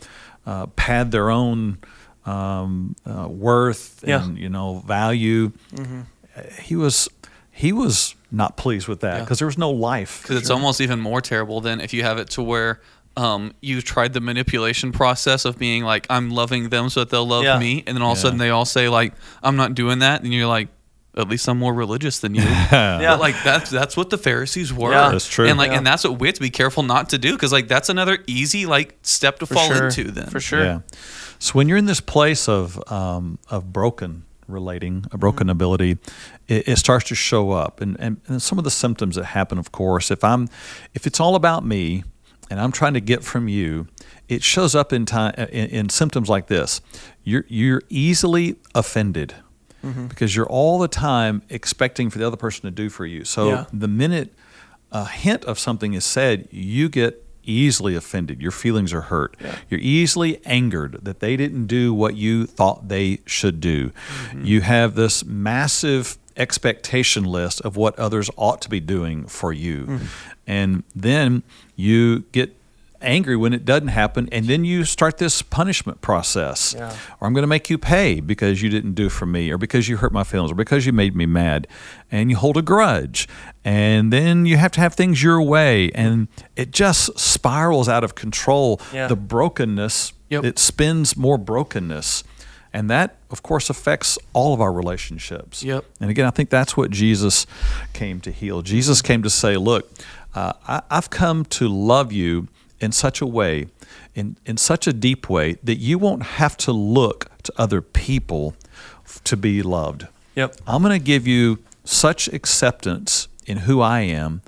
uh, 0.47 0.67
pad 0.77 1.11
their 1.11 1.31
own 1.31 1.79
um, 2.27 2.97
uh, 3.07 3.29
worth 3.29 4.03
Yeah. 4.07 4.23
and 4.25 4.39
you 4.39 4.49
know 4.49 4.83
value, 4.87 5.53
uh, 5.79 6.43
he 6.63 6.75
was 6.77 7.09
he 7.51 7.73
was 7.73 8.15
not 8.35 8.57
pleased 8.57 8.89
with 8.89 9.01
that 9.01 9.15
Yeah. 9.17 9.21
because 9.21 9.39
there 9.39 9.47
was 9.47 9.59
no 9.59 9.71
life. 9.71 10.23
Because 10.23 10.37
it's 10.37 10.51
almost 10.51 10.81
even 10.81 11.01
more 11.01 11.21
terrible 11.21 11.61
than 11.61 11.81
if 11.81 11.93
you 11.95 12.03
have 12.03 12.19
it 12.19 12.31
to 12.31 12.43
where 12.43 12.81
um, 13.17 13.53
you 13.61 13.81
tried 13.81 14.13
the 14.13 14.21
manipulation 14.21 14.91
process 14.91 15.45
of 15.45 15.57
being 15.59 15.85
like, 15.85 16.07
I'm 16.11 16.31
loving 16.31 16.69
them 16.71 16.89
so 16.91 17.01
that 17.01 17.11
they'll 17.11 17.27
love 17.27 17.45
Yeah. 17.45 17.59
me. 17.59 17.85
And 17.87 17.97
then 17.97 18.03
all 18.03 18.13
of 18.13 18.19
a 18.19 18.21
sudden 18.21 18.39
they 18.39 18.51
all 18.51 18.65
say, 18.65 18.89
like, 18.89 19.15
I'm 19.43 19.55
not 19.57 19.75
doing 19.75 20.01
that. 20.01 20.23
And 20.23 20.35
you're 20.35 20.49
like, 20.49 20.69
at 21.17 21.29
least 21.29 21.47
I'm 21.49 21.59
more 21.59 21.73
religious 21.73 22.19
than 22.19 22.35
you. 22.35 22.43
Yeah. 22.73 22.99
But 23.13 23.21
like 23.21 23.37
that's 23.45 23.71
that's 23.71 23.97
what 23.97 24.11
the 24.11 24.19
Pharisees 24.19 24.73
were. 24.73 24.91
Yeah. 24.91 25.11
That's 25.13 25.29
true. 25.29 25.47
And 25.47 25.57
like 25.57 25.71
Yeah. 25.71 25.79
and 25.79 25.87
that's 25.87 26.03
what 26.03 26.19
we 26.19 26.27
have 26.27 26.35
to 26.35 26.41
be 26.41 26.51
careful 26.51 26.83
not 26.83 27.11
to 27.11 27.19
do 27.19 27.35
because 27.35 27.53
like 27.53 27.69
that's 27.69 27.89
another 27.89 28.19
easy 28.27 28.67
like 28.67 28.97
step 29.03 29.39
to 29.39 29.47
For 29.47 29.55
fall 29.55 29.69
sure. 29.69 29.85
into 29.87 30.11
then. 30.11 30.27
For 30.27 30.41
sure. 30.41 30.65
Yeah. 30.65 30.79
So 31.39 31.53
when 31.53 31.69
you're 31.69 31.79
in 31.79 31.87
this 31.87 32.01
place 32.01 32.49
of 32.49 32.83
um, 32.91 33.39
of 33.49 33.73
broken 33.73 34.25
relating, 34.49 35.05
a 35.13 35.17
broken 35.19 35.49
ability, 35.49 35.99
it, 36.49 36.69
it 36.69 36.77
starts 36.79 37.09
to 37.09 37.15
show 37.15 37.53
up, 37.53 37.81
and, 37.81 37.97
and 37.99 38.21
and 38.27 38.43
some 38.43 38.59
of 38.59 38.65
the 38.65 38.71
symptoms 38.71 39.17
that 39.17 39.25
happen, 39.27 39.59
of 39.59 39.73
course, 39.73 40.11
if 40.11 40.23
I'm 40.25 40.49
if 40.95 41.07
it's 41.07 41.21
all 41.21 41.35
about 41.35 41.65
me, 41.65 42.05
and 42.51 42.61
I'm 42.61 42.73
trying 42.73 42.95
to 42.95 43.01
get 43.01 43.25
from 43.25 43.49
you, 43.49 43.89
it 44.29 44.43
shows 44.43 44.75
up 44.75 44.93
in 44.93 45.07
time 45.07 45.35
in, 45.35 45.69
in 45.71 45.89
symptoms 45.89 46.29
like 46.29 46.47
this. 46.49 46.81
You're 47.23 47.45
you're 47.49 47.83
easily 47.89 48.57
offended. 48.75 49.35
Mm-hmm. 49.85 50.07
Because 50.07 50.35
you're 50.35 50.47
all 50.47 50.79
the 50.79 50.89
time 50.89 51.43
expecting 51.51 52.09
for 52.09 52.17
the 52.19 52.27
other 52.27 52.39
person 52.39 52.63
to 52.63 52.71
do 52.71 52.89
for 52.89 53.05
you. 53.05 53.23
So 53.27 53.49
Yeah. 53.51 53.65
the 53.71 53.87
minute 53.87 54.33
a 54.91 55.05
hint 55.05 55.45
of 55.45 55.59
something 55.59 55.93
is 55.93 56.07
said, 56.07 56.49
you 56.51 56.89
get 56.89 57.23
easily 57.43 57.95
offended. 57.95 58.41
Your 58.41 58.51
feelings 58.51 58.95
are 58.95 59.03
hurt. 59.03 59.37
You're 59.69 59.81
easily 59.83 60.41
angered 60.47 61.01
that 61.03 61.21
they 61.21 61.37
didn't 61.37 61.67
do 61.67 61.93
what 61.93 62.17
you 62.17 62.47
thought 62.47 62.89
they 62.89 63.19
should 63.27 63.61
do. 63.61 63.91
Mm-hmm. 63.91 64.45
You 64.47 64.61
have 64.63 64.95
this 64.95 65.23
massive 65.23 66.17
expectation 66.37 67.25
list 67.25 67.61
of 67.63 67.77
what 67.77 67.99
others 67.99 68.31
ought 68.37 68.61
to 68.63 68.69
be 68.71 68.81
doing 68.81 69.27
for 69.27 69.53
you. 69.53 69.87
Mm-hmm. 69.87 70.05
And 70.47 70.83
then 70.95 71.43
you 71.77 72.21
get 72.33 72.57
angry 73.01 73.37
when 73.37 73.53
it 73.53 73.67
doesn't 73.67 73.89
happen 73.89 74.27
and 74.33 74.47
then 74.47 74.65
you 74.65 74.83
start 74.83 75.19
this 75.19 75.43
punishment 75.43 76.01
process 76.01 76.75
Yeah. 76.75 76.91
or 77.21 77.27
i'm 77.27 77.35
going 77.35 77.43
to 77.43 77.47
make 77.49 77.69
you 77.69 77.77
pay 77.77 78.19
because 78.19 78.63
you 78.63 78.71
didn't 78.71 78.95
do 78.95 79.11
for 79.11 79.27
me 79.27 79.51
or 79.51 79.59
because 79.59 79.91
you 79.91 79.99
hurt 79.99 80.11
my 80.11 80.25
feelings 80.25 80.51
or 80.51 80.55
because 80.55 80.87
you 80.87 80.93
made 80.95 81.15
me 81.15 81.27
mad 81.27 81.67
and 82.11 82.31
you 82.31 82.37
hold 82.39 82.57
a 82.57 82.63
grudge 82.63 83.29
and 83.63 84.11
then 84.11 84.47
you 84.47 84.57
have 84.57 84.71
to 84.73 84.81
have 84.81 84.95
things 84.95 85.23
your 85.23 85.43
way 85.43 85.91
and 85.91 86.29
it 86.57 86.71
just 86.71 87.19
spirals 87.19 87.91
out 87.91 88.05
of 88.05 88.15
control 88.15 88.81
Yeah. 88.91 89.07
the 89.09 89.17
brokenness 89.17 90.15
Yep. 90.31 90.45
it 90.45 90.59
spins 90.59 91.15
more 91.15 91.37
brokenness 91.37 92.25
and 92.75 92.91
that 92.91 93.17
of 93.31 93.43
course 93.43 93.71
affects 93.71 94.19
all 94.35 94.53
of 94.53 94.61
our 94.61 94.73
relationships 94.73 95.63
Yep. 95.63 95.85
and 96.01 96.11
again 96.11 96.27
i 96.27 96.31
think 96.31 96.51
that's 96.51 96.77
what 96.77 96.91
jesus 96.91 97.47
came 97.95 98.21
to 98.21 98.31
heal 98.31 98.61
jesus 98.63 99.01
came 99.01 99.23
to 99.23 99.31
say 99.31 99.57
look 99.57 99.91
uh, 100.35 100.53
I, 100.69 100.83
i've 100.91 101.09
come 101.09 101.45
to 101.59 101.69
love 101.69 102.13
you 102.13 102.49
in 102.81 102.93
such 102.93 103.21
a 103.23 103.27
way 103.27 103.69
in, 104.15 104.37
in 104.45 104.57
such 104.57 104.87
a 104.87 104.93
deep 104.93 105.31
way 105.31 105.55
that 105.63 105.77
you 105.77 105.97
won't 105.99 106.23
have 106.25 106.57
to 106.59 106.73
look 106.73 107.31
to 107.45 107.53
other 107.57 107.81
people 107.81 108.55
to 109.25 109.37
be 109.37 109.63
loved 109.63 110.07
Yep. 110.35 110.57
i'm 110.67 110.83
going 110.83 110.99
to 110.99 111.05
give 111.05 111.27
you 111.27 111.61
such 111.85 112.29
acceptance 112.29 113.29
in 113.47 113.59
who 113.59 113.81
i 113.81 114.01
am 114.01 114.43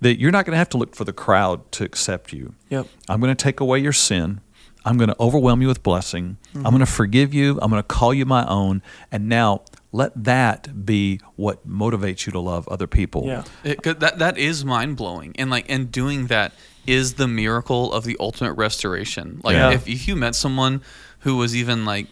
that 0.00 0.18
you're 0.20 0.30
not 0.30 0.44
going 0.44 0.52
to 0.52 0.58
have 0.58 0.68
to 0.70 0.76
look 0.78 0.94
for 0.94 1.04
the 1.04 1.12
crowd 1.12 1.70
to 1.72 1.84
accept 1.84 2.32
you 2.32 2.54
Yep. 2.70 2.86
I'm 3.08 3.20
going 3.20 3.34
to 3.34 3.42
take 3.42 3.60
away 3.60 3.78
your 3.78 3.92
sin. 3.92 4.40
I'm 4.86 4.96
going 4.98 5.08
to 5.08 5.16
overwhelm 5.20 5.60
you 5.60 5.68
with 5.68 5.82
blessing. 5.82 6.38
Mm-hmm. 6.54 6.64
I'm 6.66 6.72
going 6.72 6.80
to 6.80 6.86
forgive 6.90 7.34
you. 7.34 7.58
I'm 7.60 7.70
going 7.70 7.82
to 7.82 7.86
call 7.86 8.14
you 8.14 8.24
my 8.24 8.46
own. 8.46 8.80
And 9.12 9.28
now 9.28 9.62
let 9.92 10.12
that 10.24 10.86
be 10.86 11.20
what 11.34 11.68
motivates 11.68 12.24
you 12.26 12.32
to 12.32 12.40
love 12.40 12.66
other 12.68 12.86
people. 12.86 13.24
Yeah. 13.26 13.42
It, 13.64 13.82
'cause 13.82 13.96
that 13.96 14.18
that 14.20 14.38
is 14.38 14.64
mind 14.64 14.96
blowing, 14.96 15.34
and 15.38 15.50
like 15.50 15.66
and 15.68 15.90
doing 15.90 16.28
that 16.28 16.52
is 16.86 17.14
the 17.14 17.26
miracle 17.26 17.92
of 17.92 18.04
the 18.04 18.16
ultimate 18.20 18.52
restoration. 18.54 19.40
Like 19.42 19.54
Yeah. 19.56 19.72
if, 19.72 19.88
if 19.88 20.06
you 20.06 20.14
met 20.16 20.34
someone 20.36 20.82
who 21.20 21.36
was 21.36 21.56
even 21.56 21.84
like 21.84 22.06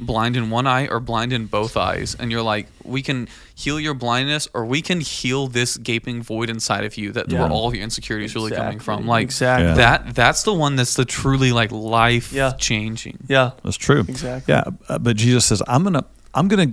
blind 0.00 0.36
in 0.36 0.48
one 0.50 0.66
eye 0.66 0.86
or 0.86 1.00
blind 1.00 1.32
in 1.32 1.46
both 1.46 1.76
eyes, 1.76 2.14
and 2.18 2.30
you're 2.30 2.42
like, 2.42 2.66
we 2.84 3.02
can 3.02 3.28
heal 3.54 3.80
your 3.80 3.94
blindness, 3.94 4.46
or 4.54 4.64
we 4.64 4.80
can 4.80 5.00
heal 5.00 5.48
this 5.48 5.76
gaping 5.76 6.22
void 6.22 6.48
inside 6.50 6.84
of 6.84 6.96
you 6.96 7.10
that 7.12 7.30
Yeah. 7.30 7.40
where 7.40 7.50
all 7.50 7.66
of 7.68 7.74
your 7.74 7.82
insecurities 7.82 8.34
really 8.34 8.52
coming 8.52 8.78
from. 8.78 9.06
Like 9.06 9.24
Exactly. 9.24 9.66
Yeah. 9.68 9.74
that 9.74 10.14
that's 10.14 10.42
the 10.44 10.52
one 10.54 10.76
that's 10.76 10.94
the 10.94 11.04
truly 11.04 11.50
like 11.52 11.72
life 11.72 12.32
Yeah. 12.32 12.52
changing. 12.58 13.18
Yeah. 13.28 13.50
That's 13.64 13.76
true. 13.76 14.04
Exactly. 14.08 14.54
Yeah, 14.54 14.64
uh, 14.88 14.98
but 14.98 15.16
Jesus 15.16 15.46
says, 15.46 15.62
"I'm 15.66 15.82
gonna, 15.82 16.04
I'm 16.34 16.46
gonna 16.48 16.72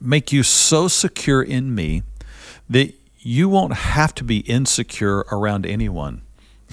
make 0.00 0.32
you 0.32 0.42
so 0.42 0.88
secure 0.88 1.42
in 1.42 1.74
me 1.74 2.02
that 2.70 2.94
you 3.20 3.48
won't 3.48 3.74
have 3.74 4.14
to 4.16 4.24
be 4.24 4.38
insecure 4.38 5.18
around 5.30 5.64
anyone. 5.66 6.22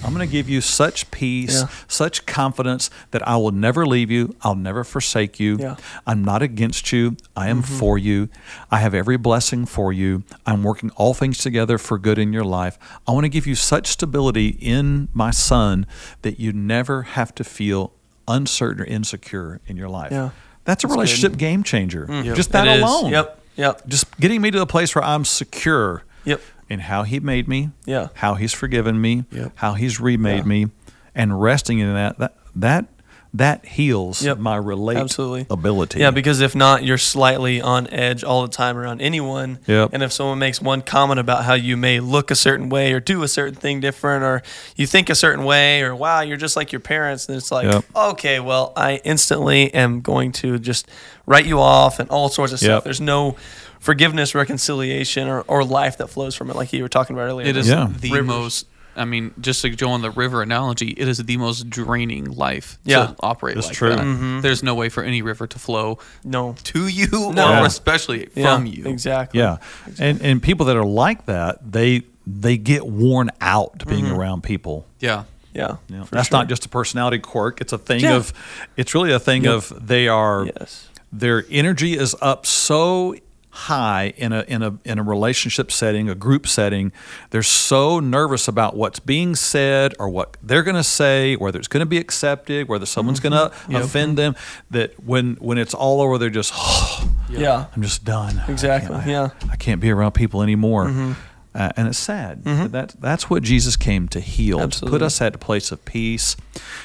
I'm 0.04 0.14
going 0.14 0.26
to 0.26 0.32
give 0.32 0.48
you 0.48 0.60
such 0.60 1.10
peace, 1.10 1.60
Yeah. 1.60 1.68
such 1.88 2.26
confidence 2.26 2.90
that 3.10 3.26
I 3.26 3.36
will 3.36 3.50
never 3.50 3.86
leave 3.86 4.10
you. 4.10 4.34
I'll 4.42 4.54
never 4.54 4.82
forsake 4.84 5.38
you. 5.38 5.58
Yeah. 5.58 5.76
I'm 6.06 6.24
not 6.24 6.42
against 6.42 6.92
you. 6.92 7.16
I 7.36 7.48
am 7.48 7.62
mm-hmm. 7.62 7.78
for 7.78 7.98
you. 7.98 8.28
I 8.70 8.78
have 8.78 8.94
every 8.94 9.16
blessing 9.16 9.66
for 9.66 9.92
you. 9.92 10.24
I'm 10.46 10.62
working 10.62 10.90
all 10.96 11.12
things 11.14 11.38
together 11.38 11.76
for 11.78 11.98
good 11.98 12.18
in 12.18 12.32
your 12.32 12.44
life. 12.44 12.78
I 13.06 13.12
want 13.12 13.24
to 13.24 13.28
give 13.28 13.46
you 13.46 13.54
such 13.54 13.88
stability 13.88 14.48
in 14.60 15.08
my 15.12 15.30
son 15.30 15.86
that 16.22 16.40
you 16.40 16.52
never 16.52 17.02
have 17.02 17.34
to 17.36 17.44
feel 17.44 17.92
uncertain 18.26 18.82
or 18.82 18.86
insecure 18.86 19.60
in 19.66 19.76
your 19.76 19.88
life. 19.88 20.12
Yeah. 20.12 20.30
That's 20.64 20.84
a 20.84 20.86
That's 20.86 20.94
good. 20.94 21.00
relationship 21.00 21.36
game 21.38 21.62
changer. 21.62 22.06
Mm-hmm. 22.06 22.26
Yep. 22.28 22.36
Just 22.36 22.52
that 22.52 22.66
It 22.66 22.76
is. 22.76 22.82
alone. 22.82 23.10
Yep. 23.10 23.42
Yep. 23.56 23.86
Just 23.88 24.18
getting 24.20 24.40
me 24.40 24.50
to 24.50 24.62
a 24.62 24.66
place 24.66 24.94
where 24.94 25.04
I'm 25.04 25.24
secure 25.24 26.04
Yep. 26.24 26.40
In 26.70 26.80
how 26.80 27.02
he 27.02 27.20
made 27.20 27.48
me, 27.48 27.70
Yeah. 27.84 28.08
how 28.14 28.34
he's 28.36 28.52
forgiven 28.54 29.00
me, 29.00 29.24
Yep. 29.32 29.52
how 29.56 29.74
he's 29.74 30.00
remade 30.00 30.38
Yeah. 30.38 30.44
me, 30.44 30.66
and 31.14 31.42
resting 31.42 31.80
in 31.80 31.92
that 31.92 32.18
that 32.18 32.34
that 32.56 32.84
that 33.32 33.64
heals 33.64 34.22
Yep. 34.24 34.38
my 34.38 34.56
relate 34.56 34.96
Absolutely. 34.96 35.46
ability. 35.48 36.00
Yeah, 36.00 36.10
because 36.10 36.40
if 36.40 36.56
not, 36.56 36.82
you're 36.82 36.98
slightly 36.98 37.60
on 37.62 37.86
edge 37.92 38.24
all 38.24 38.42
the 38.42 38.48
time 38.48 38.76
around 38.76 39.00
anyone. 39.00 39.58
Yep. 39.68 39.90
And 39.92 40.02
if 40.02 40.10
someone 40.12 40.40
makes 40.40 40.60
one 40.60 40.82
comment 40.82 41.20
about 41.20 41.44
how 41.44 41.54
you 41.54 41.76
may 41.76 42.00
look 42.00 42.32
a 42.32 42.34
certain 42.34 42.68
way 42.70 42.92
or 42.92 42.98
do 42.98 43.22
a 43.22 43.28
certain 43.28 43.54
thing 43.54 43.78
different 43.78 44.24
or 44.24 44.42
you 44.74 44.84
think 44.84 45.08
a 45.10 45.14
certain 45.14 45.44
way 45.44 45.80
or 45.82 45.94
wow, 45.94 46.22
you're 46.22 46.36
just 46.36 46.56
like 46.56 46.72
your 46.72 46.80
parents, 46.80 47.26
then 47.26 47.36
it's 47.36 47.52
like, 47.52 47.70
Yep. 47.72 47.84
okay, 47.94 48.40
well, 48.40 48.72
I 48.76 49.00
instantly 49.04 49.72
am 49.74 50.00
going 50.00 50.32
to 50.32 50.58
just 50.58 50.88
write 51.24 51.46
you 51.46 51.60
off 51.60 52.00
and 52.00 52.10
all 52.10 52.30
sorts 52.30 52.52
of 52.52 52.58
stuff. 52.58 52.82
There's 52.82 53.00
no 53.00 53.36
forgiveness, 53.80 54.34
reconciliation, 54.34 55.26
or, 55.28 55.40
or 55.42 55.64
life 55.64 55.98
that 55.98 56.08
flows 56.08 56.34
from 56.36 56.50
it, 56.50 56.56
like 56.56 56.72
you 56.72 56.82
were 56.82 56.88
talking 56.88 57.16
about 57.16 57.24
earlier. 57.24 57.46
It 57.46 57.56
is 57.56 57.68
Yeah. 57.68 57.88
the 57.98 58.12
Rivers. 58.12 58.26
most. 58.26 58.66
I 58.96 59.04
mean, 59.04 59.32
just 59.40 59.62
to 59.62 59.70
go 59.70 59.90
on 59.90 60.02
the 60.02 60.10
river 60.10 60.42
analogy, 60.42 60.88
it 60.90 61.06
is 61.08 61.18
the 61.18 61.36
most 61.36 61.70
draining 61.70 62.24
life 62.32 62.78
Yeah. 62.84 63.06
to 63.06 63.16
operate 63.20 63.54
That's 63.54 63.68
like 63.68 63.76
true. 63.76 63.90
that. 63.90 63.98
Mhm. 64.00 64.42
There's 64.42 64.62
no 64.62 64.74
way 64.74 64.88
for 64.88 65.02
any 65.02 65.22
river 65.22 65.46
to 65.46 65.58
flow 65.58 65.98
no. 66.24 66.54
to 66.64 66.86
you 66.88 67.08
No. 67.32 67.62
or 67.62 67.66
especially 67.66 68.28
Yeah, 68.34 68.56
from 68.56 68.66
you. 68.66 68.86
Exactly. 68.86 69.38
yeah, 69.40 69.58
and 69.98 70.20
and 70.20 70.42
people 70.42 70.66
that 70.66 70.76
are 70.76 70.84
like 70.84 71.26
that, 71.26 71.72
they 71.72 72.02
they 72.26 72.56
get 72.58 72.86
worn 72.86 73.30
out 73.40 73.84
being 73.88 74.06
around 74.06 74.42
people. 74.42 74.86
Yeah. 75.00 75.24
Yeah. 75.54 75.76
You 75.88 75.98
know, 75.98 76.04
for 76.04 76.14
that's 76.16 76.28
sure. 76.28 76.38
not 76.38 76.48
just 76.48 76.66
a 76.66 76.68
personality 76.68 77.18
quirk. 77.18 77.60
It's 77.60 77.72
a 77.72 77.78
thing 77.78 78.00
Yeah. 78.00 78.14
of, 78.16 78.32
it's 78.76 78.94
really 78.94 79.10
a 79.12 79.18
thing 79.18 79.44
Yep. 79.44 79.52
of 79.54 79.86
they 79.86 80.06
are 80.06 80.46
Yes. 80.46 80.86
their 81.12 81.44
energy 81.50 81.96
is 81.96 82.14
up 82.20 82.44
so 82.46 83.14
high 83.52 84.12
in 84.16 84.32
a 84.32 84.42
in 84.46 84.62
a 84.62 84.78
in 84.84 84.98
a 84.98 85.02
relationship 85.02 85.72
setting, 85.72 86.08
a 86.08 86.14
group 86.14 86.46
setting. 86.46 86.92
They're 87.30 87.42
so 87.42 87.98
nervous 88.00 88.46
about 88.48 88.76
what's 88.76 89.00
being 89.00 89.34
said 89.34 89.94
or 89.98 90.08
what 90.08 90.36
they're 90.42 90.62
going 90.62 90.76
to 90.76 90.84
say, 90.84 91.34
whether 91.36 91.58
it's 91.58 91.68
going 91.68 91.80
to 91.80 91.86
be 91.86 91.98
accepted, 91.98 92.68
whether 92.68 92.86
someone's 92.86 93.20
mm-hmm. 93.20 93.34
going 93.34 93.50
to 93.50 93.72
Yep. 93.72 93.82
offend 93.84 94.18
them. 94.18 94.36
That 94.70 95.02
when 95.04 95.34
when 95.40 95.58
it's 95.58 95.74
all 95.74 96.00
over, 96.00 96.16
they're 96.18 96.30
just, 96.30 96.52
Yeah. 97.30 97.66
I'm 97.74 97.82
just 97.82 98.04
done. 98.04 98.40
Exactly, 98.48 98.94
I 98.96 99.02
I- 99.02 99.06
yeah. 99.06 99.30
I 99.50 99.56
can't 99.56 99.80
be 99.80 99.90
around 99.90 100.12
people 100.12 100.42
anymore. 100.42 100.86
Mm-hmm. 100.86 101.12
Uh, 101.52 101.70
and 101.76 101.88
it's 101.88 101.98
sad. 101.98 102.44
That 102.44 102.94
that's 103.00 103.28
what 103.28 103.42
Jesus 103.42 103.76
came 103.76 104.06
to 104.08 104.20
heal, 104.20 104.68
to 104.68 104.86
put 104.86 105.02
us 105.02 105.20
at 105.20 105.34
a 105.34 105.38
place 105.38 105.72
of 105.72 105.84
peace, 105.84 106.36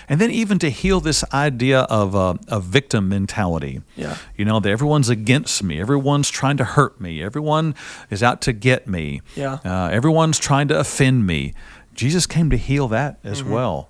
and 0.09 0.19
then 0.19 0.31
even 0.31 0.57
to 0.59 0.69
heal 0.71 0.99
this 0.99 1.23
idea 1.31 1.81
of 1.81 2.15
a, 2.15 2.39
a 2.47 2.59
victim 2.59 3.07
mentality. 3.07 3.81
Yeah. 3.95 4.17
you 4.35 4.43
know 4.43 4.59
that 4.59 4.69
everyone's 4.69 5.07
against 5.09 5.61
me, 5.63 5.79
everyone's 5.79 6.31
trying 6.31 6.57
to 6.57 6.63
hurt 6.63 6.99
me, 6.99 7.21
everyone 7.21 7.75
is 8.09 8.23
out 8.23 8.41
to 8.41 8.53
get 8.53 8.87
me. 8.87 9.21
Yeah. 9.35 9.59
uh, 9.63 9.89
everyone's 9.91 10.39
trying 10.39 10.67
to 10.69 10.79
offend 10.79 11.27
me. 11.27 11.53
Jesus 11.93 12.25
came 12.25 12.49
to 12.49 12.57
heal 12.57 12.87
that 12.87 13.19
as 13.23 13.41
Mm-hmm. 13.43 13.51
well, 13.51 13.89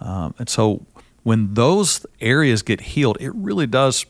um, 0.00 0.34
and 0.38 0.48
so 0.50 0.84
when 1.22 1.54
those 1.54 2.04
areas 2.20 2.62
get 2.62 2.80
healed, 2.80 3.16
it 3.20 3.32
really 3.34 3.66
does 3.66 4.04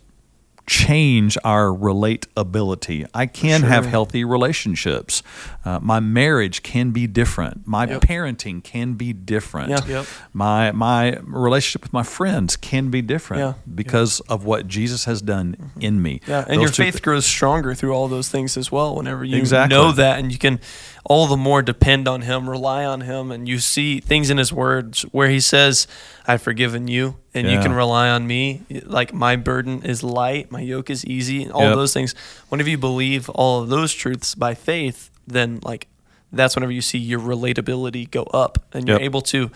change 0.71 1.37
our 1.43 1.65
relatability. 1.67 3.05
I 3.13 3.27
can 3.27 3.63
have 3.63 3.87
healthy 3.87 4.23
relationships. 4.23 5.21
Uh, 5.65 5.81
my 5.83 5.99
marriage 5.99 6.63
can 6.63 6.93
be 6.93 7.09
different. 7.09 7.67
My 7.67 7.89
Yep. 7.89 8.03
parenting 8.03 8.63
can 8.63 8.93
be 8.95 9.13
different. 9.13 9.71
Yeah. 9.71 9.81
Yep. 9.89 10.07
My 10.33 10.71
my 10.71 11.17
relationship 11.25 11.83
with 11.83 11.93
my 11.93 12.05
friends 12.05 12.55
can 12.57 12.89
be 12.89 13.03
different 13.03 13.41
Yeah. 13.43 13.53
because 13.75 14.21
of 14.29 14.45
what 14.45 14.69
Jesus 14.69 15.07
has 15.07 15.21
done 15.21 15.57
in 15.81 16.01
me. 16.01 16.21
Yeah, 16.29 16.45
and 16.47 16.61
Those 16.61 16.79
your 16.79 16.87
faith 16.87 16.95
thi- 16.95 17.01
grows 17.01 17.27
stronger 17.27 17.75
through 17.75 17.93
all 17.93 18.07
those 18.07 18.29
things 18.29 18.57
as 18.57 18.71
well. 18.71 18.95
Whenever 18.95 19.25
you 19.25 19.39
Exactly. 19.39 19.77
know 19.77 19.91
that, 19.91 20.21
and 20.21 20.31
you 20.31 20.39
can 20.39 20.61
all 21.05 21.27
the 21.27 21.37
more 21.37 21.63
depend 21.63 22.07
on 22.07 22.21
Him, 22.23 22.49
rely 22.49 22.85
on 22.85 23.01
Him, 23.01 23.33
and 23.33 23.49
you 23.49 23.59
see 23.59 23.99
things 23.99 24.31
in 24.31 24.39
His 24.39 24.53
words 24.53 25.03
where 25.11 25.29
He 25.31 25.41
says, 25.41 25.89
"I've 26.29 26.43
forgiven 26.43 26.87
you," 26.87 27.17
and 27.35 27.49
you 27.49 27.59
can 27.61 27.73
rely 27.73 28.09
on 28.11 28.27
me. 28.27 28.63
Like 28.85 29.13
my 29.15 29.37
burden 29.37 29.83
is 29.83 30.03
light, 30.03 30.51
my 30.51 30.61
yoke 30.61 30.91
is 30.91 31.05
easy, 31.05 31.43
and 31.45 31.53
all 31.53 31.63
Yep. 31.63 31.75
those 31.77 31.93
things. 31.95 32.15
Whenever 32.49 32.71
you 32.71 32.79
believe 32.79 33.29
all 33.31 33.63
of 33.63 33.69
those 33.69 33.93
truths 33.93 34.35
by 34.35 34.55
faith, 34.55 35.11
then 35.27 35.61
like 35.63 35.87
that's 36.33 36.55
whenever 36.57 36.73
you 36.73 36.81
see 36.83 36.99
your 36.99 37.21
relatability 37.21 38.11
go 38.11 38.25
up, 38.25 38.59
and 38.73 38.87
you're 38.89 38.99
Yep. 38.99 39.05
able 39.05 39.23
to 39.23 39.51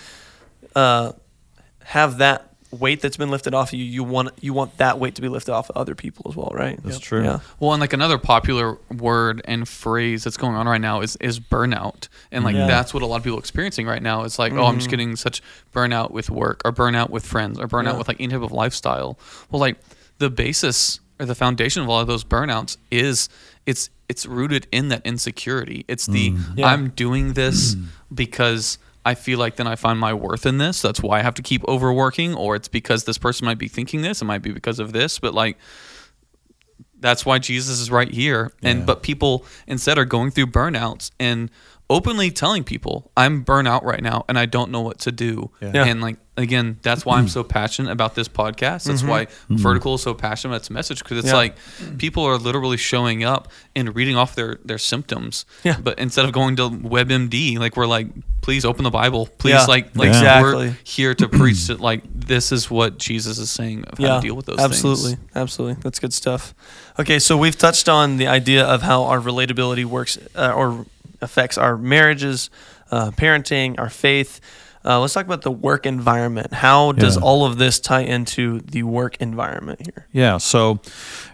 uh, 0.77 1.13
have 1.85 2.19
that 2.19 2.54
weight 2.81 3.01
that's 3.01 3.17
been 3.17 3.31
lifted 3.31 3.55
off 3.55 3.73
of 3.73 3.79
you. 3.79 3.85
You 3.85 4.05
want 4.05 4.31
you 4.41 4.53
want 4.53 4.77
that 4.79 4.99
weight 4.99 5.15
to 5.17 5.23
be 5.23 5.29
lifted 5.29 5.53
off 5.53 5.71
of 5.71 5.77
other 5.77 5.95
people 5.95 6.27
as 6.29 6.37
well, 6.37 6.51
right? 6.55 6.83
That's 6.83 6.99
true. 6.99 7.23
Yeah. 7.23 7.41
Well, 7.61 7.73
and 7.73 7.81
like 7.81 7.93
another 7.93 8.19
popular 8.19 8.79
word 8.97 9.43
and 9.45 9.69
phrase 9.69 10.25
that's 10.25 10.37
going 10.37 10.55
on 10.55 10.67
right 10.67 10.81
now 10.81 11.01
is 11.01 11.17
is 11.17 11.41
burnout, 11.41 12.09
and 12.31 12.45
like 12.45 12.55
Yeah. 12.55 12.67
that's 12.67 12.93
what 12.93 13.03
a 13.03 13.07
lot 13.07 13.17
of 13.17 13.25
people 13.25 13.39
are 13.39 13.41
experiencing 13.41 13.87
right 13.87 14.03
now. 14.03 14.25
It's 14.25 14.39
like, 14.39 14.53
oh, 14.53 14.65
I'm 14.65 14.77
just 14.77 14.87
mm-hmm. 14.87 14.91
getting 14.91 15.17
such 15.17 15.43
burnout 15.75 16.11
with 16.11 16.31
work, 16.31 16.63
or 16.65 16.73
burnout 16.73 17.11
with 17.11 17.25
friends, 17.25 17.59
or 17.59 17.69
burnout 17.69 17.93
Yeah. 17.93 17.99
with 17.99 18.09
like 18.09 18.21
any 18.21 18.33
type 18.33 18.43
of 18.43 18.53
lifestyle. 18.53 19.19
Well, 19.51 19.61
like 19.61 19.79
the 20.19 20.31
basis 20.31 21.01
or 21.21 21.27
the 21.27 21.35
foundation 21.35 21.83
of 21.83 21.89
all 21.89 22.01
of 22.01 22.07
those 22.07 22.25
burnouts 22.25 22.77
is 22.91 23.29
it's 23.67 23.91
it's 24.09 24.27
rooted 24.27 24.67
in 24.71 24.89
that 24.89 25.03
insecurity. 25.05 25.85
It's 25.89 26.07
the 26.07 26.33
mm. 26.33 26.43
Yeah. 26.57 26.69
I'm 26.69 26.91
doing 26.91 27.33
this 27.33 27.77
because 28.15 28.79
I 29.05 29.15
feel 29.15 29.39
like 29.39 29.57
then 29.57 29.67
I 29.67 29.77
find 29.77 29.99
my 29.99 30.15
worth 30.15 30.47
in 30.47 30.59
this. 30.59 30.81
That's 30.81 31.03
why 31.03 31.19
I 31.19 31.23
have 31.23 31.35
to 31.35 31.43
keep 31.43 31.63
overworking, 31.69 32.35
or 32.35 32.57
it's 32.57 32.69
because 32.69 33.05
this 33.05 33.19
person 33.19 33.45
might 33.45 33.59
be 33.59 33.69
thinking 33.69 34.01
this. 34.03 34.23
It 34.23 34.25
might 34.25 34.43
be 34.43 34.51
because 34.53 34.79
of 34.79 34.93
this, 34.93 35.19
but 35.19 35.35
like 35.35 35.59
that's 36.99 37.27
why 37.27 37.39
Jesus 37.39 37.81
is 37.81 37.91
right 37.91 38.11
here. 38.11 38.53
And 38.63 38.81
Yeah. 38.81 38.85
but 38.87 39.03
people 39.03 39.45
instead 39.67 39.99
are 39.99 40.07
going 40.07 40.31
through 40.31 40.47
burnouts 40.47 41.11
and 41.21 41.51
openly 41.91 42.31
telling 42.31 42.65
people, 42.65 43.11
I'm 43.17 43.43
burnt 43.43 43.69
out 43.69 43.85
right 43.85 44.03
now 44.03 44.25
and 44.29 44.39
I 44.39 44.47
don't 44.47 44.71
know 44.71 44.81
what 44.81 45.01
to 45.01 45.13
do. 45.13 45.51
Yeah. 45.61 45.73
Yeah. 45.75 45.85
And 45.85 46.01
like 46.01 46.17
again, 46.37 46.79
that's 46.83 47.05
why 47.05 47.19
I'm 47.19 47.29
so 47.29 47.43
mm-hmm. 47.43 47.51
passionate 47.51 47.93
about 47.93 48.15
this 48.15 48.27
podcast. 48.27 48.85
That's 48.85 49.03
mm-hmm. 49.03 49.09
why 49.09 49.27
mm-hmm. 49.27 49.57
Vertical 49.57 49.95
is 49.95 50.03
so 50.03 50.15
passionate 50.15 50.53
about 50.53 50.63
its 50.63 50.71
message 50.71 50.99
because 51.01 51.19
it's 51.19 51.29
Yeah. 51.29 51.35
like 51.35 51.57
people 51.99 52.25
are 52.25 52.39
literally 52.39 52.77
showing 52.77 53.23
up 53.23 53.53
and 53.77 53.95
reading 53.95 54.17
off 54.17 54.35
their 54.35 54.59
their 54.65 54.79
symptoms. 54.79 55.45
Yeah. 55.63 55.77
But 55.81 55.99
instead 55.99 56.25
of 56.25 56.33
going 56.33 56.57
to 56.57 56.71
WebMD, 56.71 57.59
like 57.59 57.77
we're 57.77 57.87
like, 57.87 58.09
please 58.41 58.65
open 58.65 58.85
the 58.85 58.91
Bible. 58.91 59.27
Please 59.39 59.69
like 59.69 59.95
like 59.95 60.09
Exactly. 60.09 60.69
we're 60.69 60.77
here 60.85 61.15
to 61.15 61.29
preach 61.41 61.67
that 61.67 61.81
like 61.81 62.03
this 62.13 62.51
is 62.51 62.71
what 62.71 62.99
Jesus 62.99 63.39
is 63.39 63.51
saying 63.51 63.85
of 63.85 63.99
how 63.99 64.17
to 64.17 64.27
deal 64.27 64.35
with 64.35 64.47
those 64.47 64.59
absolutely, 64.59 65.17
things. 65.17 65.31
absolutely. 65.35 65.83
That's 65.83 66.01
good 66.01 66.15
stuff. 66.15 66.55
Okay, 66.99 67.19
so 67.19 67.37
we've 67.37 67.59
touched 67.59 67.89
on 67.89 68.17
the 68.17 68.27
idea 68.27 68.65
of 68.65 68.83
how 68.83 69.05
our 69.05 69.21
relatability 69.21 69.85
works 69.85 70.19
uh, 70.35 70.53
or 70.53 70.87
affects 71.25 71.59
our 71.59 71.77
marriages, 71.77 72.51
uh, 72.91 73.11
parenting, 73.13 73.79
our 73.79 73.91
faith. 73.91 74.41
Uh, 74.87 75.01
let's 75.01 75.15
talk 75.15 75.25
about 75.25 75.41
the 75.43 75.51
work 75.51 75.87
environment. 75.87 76.53
How 76.53 76.93
does 76.93 77.17
Yeah. 77.17 77.23
all 77.23 77.47
of 77.47 77.57
this 77.57 77.81
tie 77.81 78.03
into 78.03 78.61
the 78.61 78.83
work 78.83 79.17
environment 79.19 79.81
here? 79.83 80.07
Yeah. 80.13 80.37
So, 80.39 80.79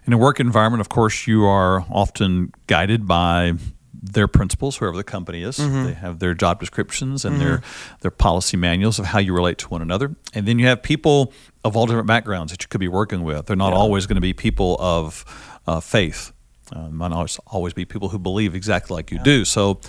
in 0.06 0.12
a 0.12 0.18
work 0.18 0.38
environment, 0.38 0.80
of 0.80 0.88
course, 0.88 1.26
you 1.26 1.44
are 1.46 1.84
often 1.90 2.52
guided 2.68 3.08
by 3.08 3.54
their 4.02 4.28
principles, 4.28 4.76
whoever 4.76 4.96
the 4.96 5.04
company 5.04 5.42
is. 5.42 5.58
Mm-hmm. 5.58 5.84
They 5.84 5.92
have 5.94 6.20
their 6.20 6.32
job 6.32 6.58
descriptions 6.60 7.24
and 7.24 7.38
their 7.40 7.60
their 8.02 8.10
policy 8.12 8.56
manuals 8.56 8.98
of 8.98 9.06
how 9.06 9.18
you 9.18 9.34
relate 9.34 9.58
to 9.58 9.68
one 9.68 9.82
another. 9.82 10.14
And 10.32 10.46
then 10.46 10.58
you 10.58 10.66
have 10.68 10.82
people 10.82 11.32
of 11.64 11.76
all 11.76 11.86
different 11.86 12.06
backgrounds 12.06 12.50
that 12.52 12.62
you 12.62 12.68
could 12.68 12.80
be 12.80 12.88
working 12.88 13.24
with. 13.24 13.46
They're 13.46 13.56
not 13.56 13.72
Yeah. 13.72 13.78
always 13.78 14.06
going 14.06 14.14
to 14.14 14.20
be 14.22 14.32
people 14.32 14.76
of 14.80 15.24
uh, 15.66 15.80
faith. 15.80 16.32
Uh, 16.72 16.88
might 16.88 17.12
always 17.12 17.38
always 17.46 17.72
be 17.74 17.84
people 17.84 18.08
who 18.10 18.18
believe 18.18 18.54
exactly 18.54 18.94
like 18.94 19.10
you 19.10 19.18
do. 19.22 19.44
So 19.44 19.80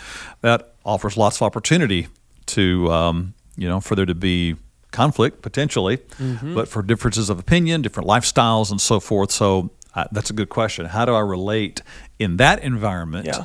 that 0.41 0.73
offers 0.83 1.15
lots 1.17 1.37
of 1.37 1.43
opportunity 1.43 2.07
to 2.47 2.91
um, 2.91 3.33
you 3.55 3.67
know 3.67 3.79
for 3.79 3.95
there 3.95 4.05
to 4.05 4.15
be 4.15 4.55
conflict 4.91 5.41
potentially, 5.41 5.97
Mm-hmm. 5.97 6.53
but 6.55 6.67
for 6.67 6.81
differences 6.81 7.29
of 7.29 7.39
opinion, 7.39 7.81
different 7.81 8.09
lifestyles, 8.09 8.71
and 8.71 8.81
so 8.81 8.99
forth. 8.99 9.31
So 9.31 9.69
uh, 9.95 10.05
that's 10.11 10.29
a 10.29 10.33
good 10.33 10.49
question. 10.49 10.85
How 10.87 11.05
do 11.05 11.13
I 11.13 11.19
relate 11.21 11.81
in 12.19 12.37
that 12.37 12.63
environment? 12.63 13.25
Yeah. 13.27 13.43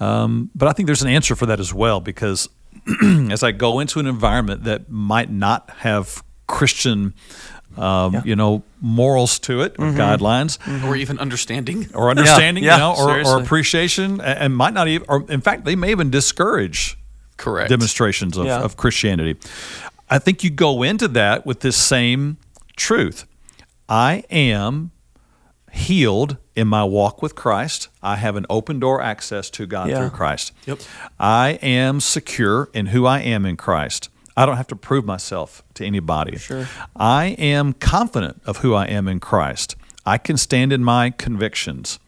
Um, 0.00 0.50
but 0.54 0.68
I 0.68 0.72
think 0.72 0.86
there's 0.86 1.02
an 1.02 1.08
answer 1.08 1.34
for 1.36 1.46
that 1.46 1.58
as 1.60 1.72
well 1.74 2.00
because 2.00 2.48
as 3.30 3.42
I 3.42 3.52
go 3.52 3.80
into 3.80 3.98
an 4.00 4.06
environment 4.06 4.64
that 4.64 4.88
might 4.90 5.30
not 5.30 5.70
have 5.78 6.22
Christian, 6.46 7.14
um, 7.78 8.14
Yeah. 8.14 8.22
you 8.24 8.36
know, 8.36 8.62
morals 8.80 9.38
to 9.40 9.60
it 9.62 9.74
or 9.78 9.86
guidelines 9.92 10.58
Or 10.88 10.96
even 10.96 11.18
understanding. 11.18 11.88
or 11.94 12.10
understanding, 12.10 12.64
yeah, 12.64 12.74
you 12.74 12.78
know, 12.80 12.94
or, 12.96 13.20
or 13.36 13.42
appreciation, 13.42 14.20
and 14.20 14.56
might 14.56 14.74
not 14.74 14.88
even, 14.88 15.06
or 15.08 15.24
in 15.28 15.40
fact, 15.40 15.64
they 15.64 15.76
may 15.76 15.90
even 15.90 16.10
discourage 16.10 16.98
Correct. 17.36 17.70
demonstrations 17.70 18.36
of, 18.36 18.46
Yeah. 18.46 18.60
of 18.60 18.76
Christianity. 18.76 19.36
I 20.10 20.18
think 20.18 20.42
you 20.44 20.50
go 20.50 20.82
into 20.82 21.08
that 21.08 21.44
with 21.46 21.60
this 21.60 21.76
same 21.76 22.36
truth. 22.76 23.24
I 23.88 24.24
am 24.30 24.90
healed 25.70 26.36
in 26.56 26.66
my 26.66 26.82
walk 26.82 27.20
with 27.22 27.34
Christ. 27.34 27.88
I 28.02 28.16
have 28.16 28.36
an 28.36 28.46
open 28.48 28.80
door 28.80 29.02
access 29.02 29.50
to 29.50 29.66
God 29.66 29.88
Yeah. 29.90 29.98
through 29.98 30.10
Christ. 30.10 30.52
Yep. 30.66 30.80
I 31.20 31.58
am 31.62 32.00
secure 32.00 32.68
in 32.72 32.86
who 32.86 33.06
I 33.06 33.20
am 33.20 33.44
in 33.46 33.56
Christ. 33.56 34.08
I 34.38 34.46
don't 34.46 34.56
have 34.56 34.68
to 34.68 34.76
prove 34.76 35.04
myself 35.04 35.64
to 35.74 35.84
anybody. 35.84 36.38
Sure. 36.38 36.68
I 36.94 37.36
am 37.38 37.72
confident 37.72 38.40
of 38.46 38.58
who 38.58 38.72
I 38.72 38.86
am 38.86 39.08
in 39.08 39.18
Christ. 39.18 39.74
I 40.06 40.16
can 40.16 40.36
stand 40.36 40.72
in 40.72 40.84
my 40.84 41.10
convictions. 41.10 41.98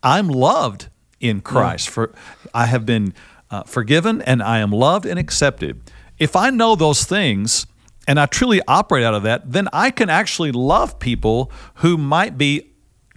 I'm 0.00 0.28
loved 0.28 0.88
in 1.18 1.40
Christ. 1.40 1.88
For 1.88 2.14
I 2.54 2.66
have 2.66 2.86
been 2.86 3.12
uh, 3.50 3.64
forgiven 3.64 4.22
and 4.22 4.40
I 4.40 4.58
am 4.58 4.70
loved 4.70 5.04
and 5.04 5.18
accepted. 5.18 5.80
If 6.18 6.36
I 6.36 6.50
know 6.50 6.76
those 6.76 7.02
things 7.04 7.66
and 8.06 8.20
I 8.20 8.26
truly 8.26 8.60
operate 8.68 9.02
out 9.02 9.14
of 9.14 9.24
that, 9.24 9.50
then 9.50 9.68
I 9.72 9.90
can 9.90 10.08
actually 10.08 10.52
love 10.52 11.00
people 11.00 11.50
who 11.76 11.96
might 11.98 12.38
be 12.38 12.70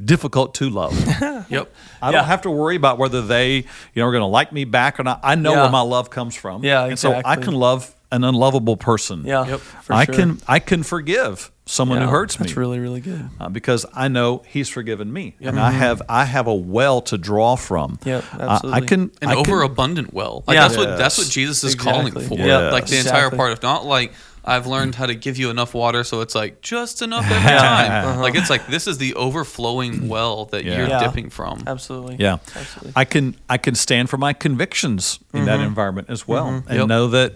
difficult 0.04 0.56
to 0.56 0.70
love. 0.72 0.94
Yep. 1.50 1.72
I 2.02 2.08
Yeah. 2.10 2.12
don't 2.18 2.26
have 2.26 2.42
to 2.44 2.50
worry 2.50 2.76
about 2.78 2.98
whether 2.98 3.22
they, 3.22 3.58
you 3.58 3.66
know, 3.98 4.06
are 4.08 4.12
going 4.12 4.22
to 4.22 4.26
like 4.40 4.52
me 4.52 4.64
back 4.66 5.00
or 5.00 5.04
not. 5.04 5.20
I 5.24 5.36
know 5.36 5.52
Yeah. 5.54 5.62
where 5.64 5.72
my 5.72 5.82
love 5.82 6.10
comes 6.10 6.36
from. 6.36 6.64
Yeah, 6.64 6.86
exactly. 6.86 7.18
And 7.18 7.26
so 7.26 7.30
I 7.30 7.36
can 7.36 7.54
love 7.54 7.94
an 8.14 8.24
unlovable 8.24 8.78
person. 8.78 9.26
Yeah. 9.26 9.46
Yep. 9.48 9.60
For 9.60 9.94
I 9.94 10.06
sure. 10.06 10.16
can 10.16 10.40
I 10.48 10.60
can 10.60 10.84
forgive 10.84 11.52
someone 11.66 12.00
Yeah, 12.00 12.06
who 12.08 12.12
hurts 12.12 12.40
me 12.40 12.46
That's 12.46 12.58
really, 12.58 12.80
really 12.80 13.00
good. 13.02 13.30
uh, 13.40 13.48
because 13.50 13.86
I 13.94 14.08
know 14.10 14.44
He's 14.48 14.68
forgiven 14.70 15.12
me, 15.14 15.36
and 15.42 15.60
I 15.60 15.72
have 15.72 16.02
I 16.10 16.26
have 16.26 16.48
a 16.48 16.54
well 16.54 17.02
to 17.04 17.18
draw 17.18 17.56
from. 17.56 17.98
Mm-hmm. 17.98 18.10
Yep, 18.10 18.24
Uh, 18.40 18.60
I 18.72 18.82
can 18.82 19.02
An 19.22 19.30
I 19.30 19.36
can- 19.36 19.40
overabundant 19.40 20.14
well. 20.14 20.44
Like 20.48 20.56
Yeah. 20.56 20.68
that's 20.68 20.78
what 20.78 20.98
that's 20.98 21.18
what 21.18 21.28
Jesus 21.30 21.64
is 21.64 21.74
Exactly. 21.74 22.12
calling 22.12 22.28
for. 22.30 22.38
Yeah. 22.38 22.70
Like 22.72 22.86
the 22.88 22.98
entire 23.00 23.30
part 23.32 23.52
of 23.54 23.64
not 23.64 23.86
like 23.86 24.14
I've 24.46 24.68
learned 24.68 24.96
how 24.96 25.06
to 25.06 25.16
give 25.16 25.38
you 25.38 25.50
enough 25.50 25.74
water 25.74 26.04
so 26.04 26.20
it's 26.20 26.36
like 26.36 26.60
just 26.62 27.02
enough 27.02 27.24
every 27.24 27.50
Yeah. 27.50 27.60
time. 27.72 27.92
Uh-huh. 28.10 28.22
Like 28.22 28.36
it's 28.36 28.50
like 28.50 28.68
this 28.68 28.86
is 28.88 28.98
the 28.98 29.14
overflowing 29.16 30.10
well 30.14 30.46
that 30.52 30.66
Yeah. 30.66 30.78
you're 30.80 30.90
Yeah. 30.90 31.00
dipping 31.00 31.30
from. 31.30 31.64
Absolutely. 31.66 32.18
Yeah, 32.20 32.38
Absolutely. 32.54 32.92
I 32.96 33.06
can 33.06 33.36
I 33.50 33.58
can 33.58 33.76
stand 33.76 34.10
for 34.10 34.18
my 34.18 34.34
convictions 34.34 35.20
in 35.34 35.46
that 35.46 35.62
environment 35.62 36.10
as 36.10 36.28
well, 36.28 36.48
and 36.68 36.78
Yep. 36.80 36.88
know 36.88 37.08
that 37.08 37.36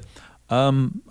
um, 0.50 1.02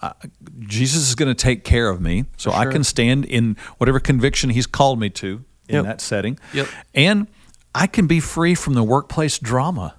Jesus 0.60 1.08
is 1.08 1.14
going 1.14 1.28
to 1.28 1.34
take 1.34 1.64
care 1.64 1.88
of 1.88 2.00
me, 2.00 2.24
so 2.36 2.50
I 2.52 2.66
can 2.66 2.84
stand 2.84 3.24
in 3.24 3.56
whatever 3.78 4.00
conviction 4.00 4.50
He's 4.50 4.66
called 4.66 4.98
me 4.98 5.10
to 5.10 5.44
in 5.68 5.74
Yep. 5.76 5.84
that 5.84 6.00
setting. 6.00 6.38
Yep. 6.52 6.68
and 6.94 7.26
I 7.74 7.86
can 7.86 8.06
be 8.06 8.20
free 8.20 8.54
from 8.54 8.72
the 8.74 8.82
workplace 8.84 9.38
drama. 9.38 9.96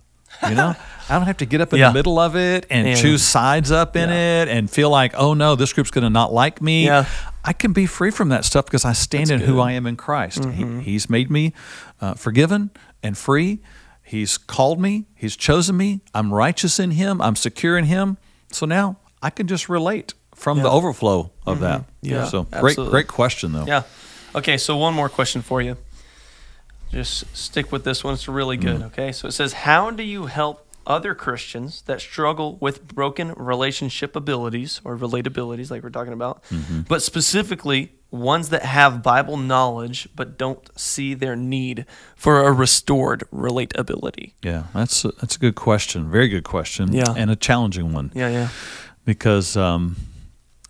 You 0.47 0.55
know, 0.55 0.75
I 1.09 1.15
don't 1.15 1.25
have 1.27 1.37
to 1.37 1.45
get 1.45 1.61
up 1.61 1.73
in 1.73 1.79
Yeah. 1.79 1.89
the 1.89 1.93
middle 1.93 2.17
of 2.19 2.35
it 2.35 2.65
and 2.69 2.87
Yeah. 2.87 2.95
choose 2.95 3.21
sides 3.21 3.71
up 3.71 3.95
in 3.95 4.09
Yeah. 4.09 4.41
it 4.43 4.47
and 4.49 4.69
feel 4.69 4.89
like, 4.89 5.13
oh 5.15 5.33
no, 5.33 5.55
this 5.55 5.73
group's 5.73 5.91
going 5.91 6.03
to 6.03 6.09
not 6.09 6.33
like 6.33 6.61
me. 6.61 6.85
Yeah. 6.85 7.05
I 7.43 7.53
can 7.53 7.73
be 7.73 7.85
free 7.85 8.09
from 8.11 8.29
that 8.29 8.45
stuff 8.45 8.65
because 8.65 8.83
I 8.85 8.93
stand 8.93 9.29
in 9.29 9.41
who 9.41 9.59
I 9.59 9.73
am 9.73 9.85
in 9.85 9.95
Christ. 9.95 10.41
Mm-hmm. 10.41 10.79
He, 10.79 10.91
he's 10.93 11.09
made 11.09 11.29
me 11.29 11.53
uh, 12.01 12.13
forgiven 12.15 12.71
and 13.03 13.17
free. 13.17 13.59
He's 14.03 14.37
called 14.37 14.79
me. 14.79 15.05
He's 15.15 15.35
chosen 15.35 15.75
me. 15.77 16.01
I'm 16.13 16.33
righteous 16.33 16.79
in 16.79 16.91
Him. 16.91 17.21
I'm 17.21 17.35
secure 17.35 17.77
in 17.77 17.85
Him. 17.85 18.17
So 18.51 18.65
now 18.65 18.97
I 19.21 19.29
can 19.29 19.47
just 19.47 19.69
relate 19.69 20.13
from 20.35 20.57
the 20.57 20.63
Yeah. 20.63 20.67
Mm-hmm. 20.69 20.75
overflow 20.77 21.31
of 21.45 21.59
that. 21.61 21.85
Yeah, 22.01 22.25
So 22.25 22.43
great, 22.43 22.53
absolutely. 22.71 22.91
great 22.91 23.07
question 23.07 23.51
though. 23.53 23.65
Yeah. 23.65 23.83
Okay, 24.35 24.57
so 24.57 24.77
one 24.77 24.93
more 24.93 25.09
question 25.09 25.41
for 25.41 25.61
you. 25.61 25.77
Just 26.91 27.35
stick 27.35 27.71
with 27.71 27.83
this 27.83 28.03
one. 28.03 28.13
It's 28.13 28.27
really 28.27 28.55
good. 28.57 28.81
Okay, 28.83 29.11
so 29.11 29.27
it 29.27 29.31
says, 29.31 29.53
How 29.53 29.91
do 29.91 30.03
you 30.03 30.27
help 30.27 30.63
other 30.85 31.13
Christians 31.13 31.81
that 31.81 31.99
struggle 31.99 32.57
with 32.61 32.87
broken 32.87 33.33
relationship 33.33 34.15
abilities 34.15 34.79
or 34.85 34.95
relatabilities, 34.97 35.69
like 35.69 35.83
we're 35.83 35.89
talking 35.89 36.13
about, 36.13 36.43
but 36.87 37.01
specifically 37.01 37.91
ones 38.09 38.49
that 38.49 38.63
have 38.63 39.03
Bible 39.03 39.35
knowledge 39.35 40.07
but 40.15 40.37
don't 40.37 40.69
see 40.79 41.13
their 41.13 41.35
need 41.35 41.85
for 42.15 42.47
a 42.47 42.53
restored 42.53 43.25
relatability? 43.33 44.31
Yeah, 44.41 44.63
that's 44.73 45.03
a, 45.03 45.09
that's 45.19 45.35
a 45.35 45.39
good 45.39 45.55
question. 45.55 46.09
Very 46.09 46.29
good 46.29 46.45
question. 46.45 46.93
Yeah. 46.93 47.13
and 47.17 47.29
a 47.29 47.35
challenging 47.35 47.91
one. 47.91 48.11
Yeah, 48.15 48.29
yeah. 48.29 48.49
Because 49.07 49.55
um, 49.55 49.95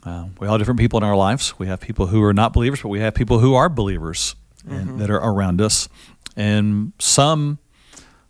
uh, 0.04 0.28
we 0.39 0.45
all 0.45 0.54
have 0.54 0.62
different 0.62 0.80
people 0.80 0.97
in 0.97 1.04
our 1.04 1.15
lives. 1.15 1.58
We 1.58 1.65
have 1.65 1.82
people 1.82 2.06
who 2.06 2.23
are 2.23 2.36
not 2.36 2.54
believers, 2.54 2.84
but 2.84 2.89
we 2.89 3.00
have 3.00 3.15
people 3.15 3.39
who 3.39 3.56
are 3.56 3.67
believers 3.67 4.36
and, 4.69 5.00
that 5.00 5.10
are 5.10 5.17
around 5.17 5.60
us. 5.60 5.89
And 6.36 6.93
some, 7.00 7.58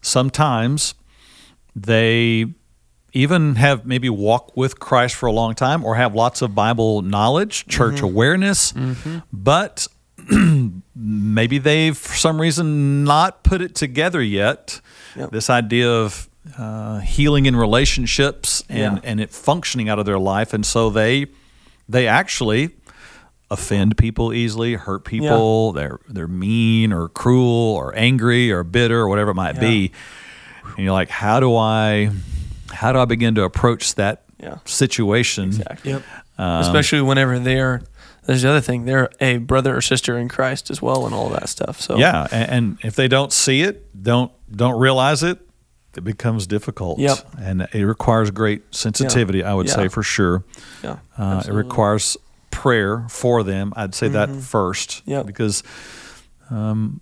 sometimes, 0.01 0.95
they 1.75 2.45
even 3.11 3.55
have 3.55 3.85
maybe 3.85 4.09
walked 4.09 4.55
with 4.55 4.79
Christ 4.79 5.13
for 5.15 5.25
a 5.25 5.31
long 5.33 5.55
time 5.55 5.83
or 5.83 5.95
have 5.95 6.15
lots 6.15 6.41
of 6.41 6.55
Bible 6.55 7.01
knowledge, 7.01 7.67
church 7.67 7.99
awareness, 7.99 8.73
but 9.33 9.87
maybe 10.95 11.57
they've 11.57 11.97
for 11.97 12.15
some 12.15 12.39
reason 12.39 13.03
not 13.03 13.43
put 13.43 13.61
it 13.61 13.75
together 13.75 14.21
yet. 14.21 14.79
Yep. 15.17 15.31
This 15.31 15.49
idea 15.49 15.91
of 15.91 16.29
uh, 16.57 16.99
healing 16.99 17.45
in 17.45 17.55
relationships 17.55 18.63
and, 18.69 18.97
Yeah. 18.97 19.09
and 19.09 19.19
it 19.19 19.29
functioning 19.31 19.89
out 19.89 19.99
of 19.99 20.05
their 20.05 20.19
life, 20.19 20.53
and 20.53 20.65
so 20.65 20.89
they 20.89 21.27
they 21.89 22.07
actually 22.07 22.71
offend 23.49 23.97
people 23.97 24.33
easily, 24.33 24.73
hurt 24.73 25.05
people. 25.05 25.71
They're 25.71 25.99
they're 26.09 26.27
mean 26.27 26.91
or 26.93 27.07
cruel 27.09 27.75
or 27.75 27.95
angry 27.95 28.51
or 28.51 28.63
bitter 28.63 28.99
or 28.99 29.07
whatever 29.09 29.31
it 29.31 29.35
might 29.35 29.59
be. 29.59 29.91
And 30.75 30.83
you're 30.83 30.93
like, 30.93 31.09
how 31.09 31.39
do 31.39 31.55
I 31.55 32.11
how 32.71 32.91
do 32.91 32.99
I 32.99 33.05
begin 33.05 33.35
to 33.35 33.43
approach 33.43 33.95
that 33.95 34.23
Yeah. 34.41 34.57
situation? 34.65 35.45
Exactly. 35.45 35.91
Yep. 35.91 36.03
Especially 36.37 37.01
whenever 37.01 37.39
they're, 37.39 37.81
there's 38.25 38.43
the 38.43 38.49
other 38.49 38.61
thing, 38.61 38.85
they're 38.85 39.09
a 39.19 39.37
brother 39.37 39.75
or 39.75 39.81
sister 39.81 40.17
in 40.19 40.27
Christ 40.27 40.69
as 40.69 40.81
well 40.81 41.05
and 41.07 41.15
all 41.15 41.29
that 41.29 41.49
stuff. 41.49 41.81
So, 41.81 41.97
Yeah, 41.97 42.27
and, 42.31 42.51
and 42.51 42.77
if 42.83 42.95
they 42.95 43.07
don't 43.07 43.31
see 43.33 43.61
it, 43.61 43.85
don't 44.03 44.31
don't 44.55 44.77
realize 44.79 45.23
it, 45.23 45.39
it 45.97 46.03
becomes 46.03 46.47
difficult. 46.47 46.99
Yep. 46.99 47.17
and 47.39 47.67
it 47.73 47.83
requires 47.85 48.31
great 48.31 48.63
sensitivity. 48.73 49.43
I 49.43 49.53
would 49.53 49.67
Yeah. 49.67 49.75
say 49.75 49.87
for 49.89 50.03
sure. 50.03 50.43
yeah. 50.83 50.91
Uh, 50.91 51.41
it. 51.43 51.47
Mm-hmm. 51.47 51.55
requires 51.55 52.17
prayer 52.51 53.05
for 53.09 53.43
them. 53.43 53.73
I'd 53.75 53.93
say 53.95 54.07
that 54.09 54.29
first. 54.29 55.01
Yep. 55.05 55.25
because 55.25 55.63
um, 56.49 57.01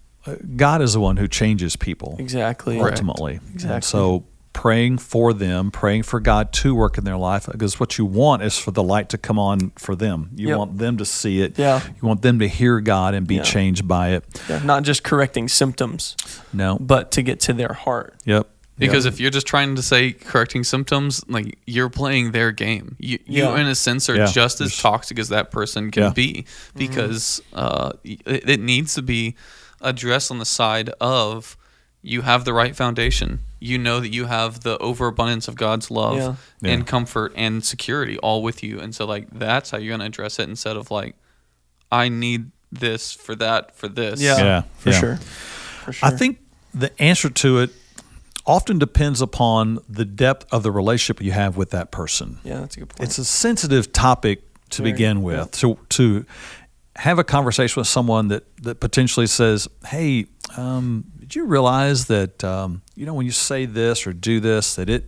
God 0.55 0.81
is 0.81 0.93
the 0.93 0.99
one 0.99 1.17
who 1.17 1.27
changes 1.27 1.75
people 1.75 2.15
Exactly. 2.19 2.79
ultimately. 2.79 3.39
Exactly. 3.53 3.75
And 3.75 3.84
so 3.84 4.25
praying 4.53 4.97
for 4.97 5.34
them, 5.34 5.69
praying 5.69 6.01
for 6.03 6.19
God 6.21 6.51
to 6.53 6.73
work 6.73 6.97
in 6.97 7.03
their 7.03 7.17
life, 7.17 7.45
because 7.51 7.77
what 7.79 7.97
you 7.97 8.05
want 8.05 8.41
is 8.41 8.58
for 8.58 8.71
the 8.71 8.81
light 8.81 9.10
to 9.10 9.17
come 9.17 9.38
on 9.38 9.71
for 9.77 9.95
them. 9.95 10.29
You 10.36 10.47
Yep. 10.49 10.58
want 10.58 10.77
them 10.77 10.97
to 10.97 11.05
see 11.05 11.41
it. 11.41 11.60
Yeah. 11.60 11.81
You 11.86 12.08
want 12.08 12.21
them 12.21 12.39
to 12.39 12.47
hear 12.47 12.79
God 12.79 13.13
and 13.13 13.27
be 13.27 13.36
Yeah. 13.36 13.43
changed 13.43 13.86
by 13.88 14.10
it. 14.12 14.23
Yeah, 14.49 14.60
not 14.63 14.84
just 14.84 15.03
correcting 15.03 15.49
symptoms, 15.49 16.15
No. 16.53 16.77
but 16.79 17.12
to 17.12 17.21
get 17.21 17.39
to 17.41 17.53
their 17.53 17.73
heart. 17.73 18.15
Yep. 18.25 18.49
Because 18.78 19.06
if 19.06 19.22
you're 19.22 19.32
just 19.32 19.48
trying 19.48 19.76
to 19.76 19.82
say 19.82 20.12
correcting 20.12 20.64
symptoms, 20.66 21.24
like 21.30 21.58
you're 21.66 21.90
playing 21.90 22.32
their 22.32 22.52
game. 22.52 22.98
You, 23.00 23.20
you 23.26 23.44
Yeah. 23.44 23.58
in 23.62 23.68
a 23.68 23.76
sense, 23.76 24.10
are 24.10 24.18
Yeah. 24.18 24.26
just 24.26 24.60
as 24.60 24.78
toxic 24.78 25.18
as 25.18 25.30
that 25.30 25.50
person 25.50 25.92
can 25.92 26.04
Yeah. 26.04 26.10
be, 26.10 26.46
because 26.76 27.42
uh, 27.54 27.94
it, 28.04 28.22
it 28.50 28.60
needs 28.60 28.94
to 28.96 29.02
be 29.02 29.36
addressed 29.82 30.30
on 30.30 30.40
the 30.40 30.46
side 30.46 30.90
of 31.00 31.56
you 32.02 32.22
have 32.24 32.44
the 32.44 32.54
right 32.54 32.76
foundation. 32.76 33.40
You 33.62 33.78
know 33.78 34.00
that 34.02 34.10
you 34.14 34.26
have 34.26 34.62
the 34.62 34.78
overabundance 34.80 35.48
of 35.48 35.56
God's 35.56 35.90
love 35.90 36.18
Yeah. 36.18 36.36
Yeah. 36.62 36.72
and 36.74 36.86
comfort 36.86 37.32
and 37.36 37.64
security 37.64 38.18
all 38.20 38.44
with 38.44 38.62
you, 38.62 38.80
and 38.82 38.94
so 38.94 39.06
like 39.06 39.28
that's 39.32 39.72
how 39.72 39.78
you're 39.78 39.94
gonna 39.94 40.06
address 40.06 40.38
it 40.38 40.50
instead 40.50 40.76
of 40.76 40.92
like, 40.92 41.16
I 41.92 42.10
need 42.10 42.52
this 42.72 43.14
for 43.14 43.36
that 43.36 43.74
for 43.76 43.88
this. 43.88 44.20
Yeah, 44.20 44.38
Yeah, 44.38 44.62
for 44.78 44.90
yeah. 44.90 45.00
sure. 45.00 45.16
For 45.86 45.94
sure. 45.94 46.10
I 46.10 46.12
think 46.12 46.40
the 46.74 46.92
answer 47.02 47.30
to 47.30 47.60
it 47.60 47.70
often 48.45 48.77
depends 48.79 49.21
upon 49.21 49.79
the 49.89 50.05
depth 50.05 50.45
of 50.51 50.63
the 50.63 50.71
relationship 50.71 51.21
you 51.21 51.31
have 51.31 51.58
with 51.58 51.71
that 51.71 51.91
person. 51.91 52.39
Yeah, 52.43 52.60
that's 52.62 52.77
a 52.77 52.79
good 52.79 52.89
point. 52.89 53.10
It's 53.10 53.17
a 53.17 53.25
sensitive 53.25 53.91
topic 53.91 54.43
to 54.71 54.81
Very, 54.81 54.91
begin 54.91 55.23
with. 55.23 55.51
To 55.51 55.77
to 55.89 56.25
have 56.97 57.19
a 57.19 57.23
conversation 57.23 57.79
with 57.79 57.88
someone 57.88 58.27
that 58.29 58.43
that 58.63 58.79
potentially 58.79 59.27
says, 59.27 59.67
"Hey, 59.88 60.27
um, 60.58 61.05
did 61.19 61.36
you 61.36 61.45
realize 61.45 62.05
that 62.05 62.43
um, 62.43 62.81
you 62.95 63.05
know 63.05 63.13
when 63.13 63.25
you 63.25 63.31
say 63.31 63.65
this 63.65 64.05
or 64.05 64.13
do 64.13 64.39
this 64.39 64.75
that 64.75 64.89
it 64.89 65.05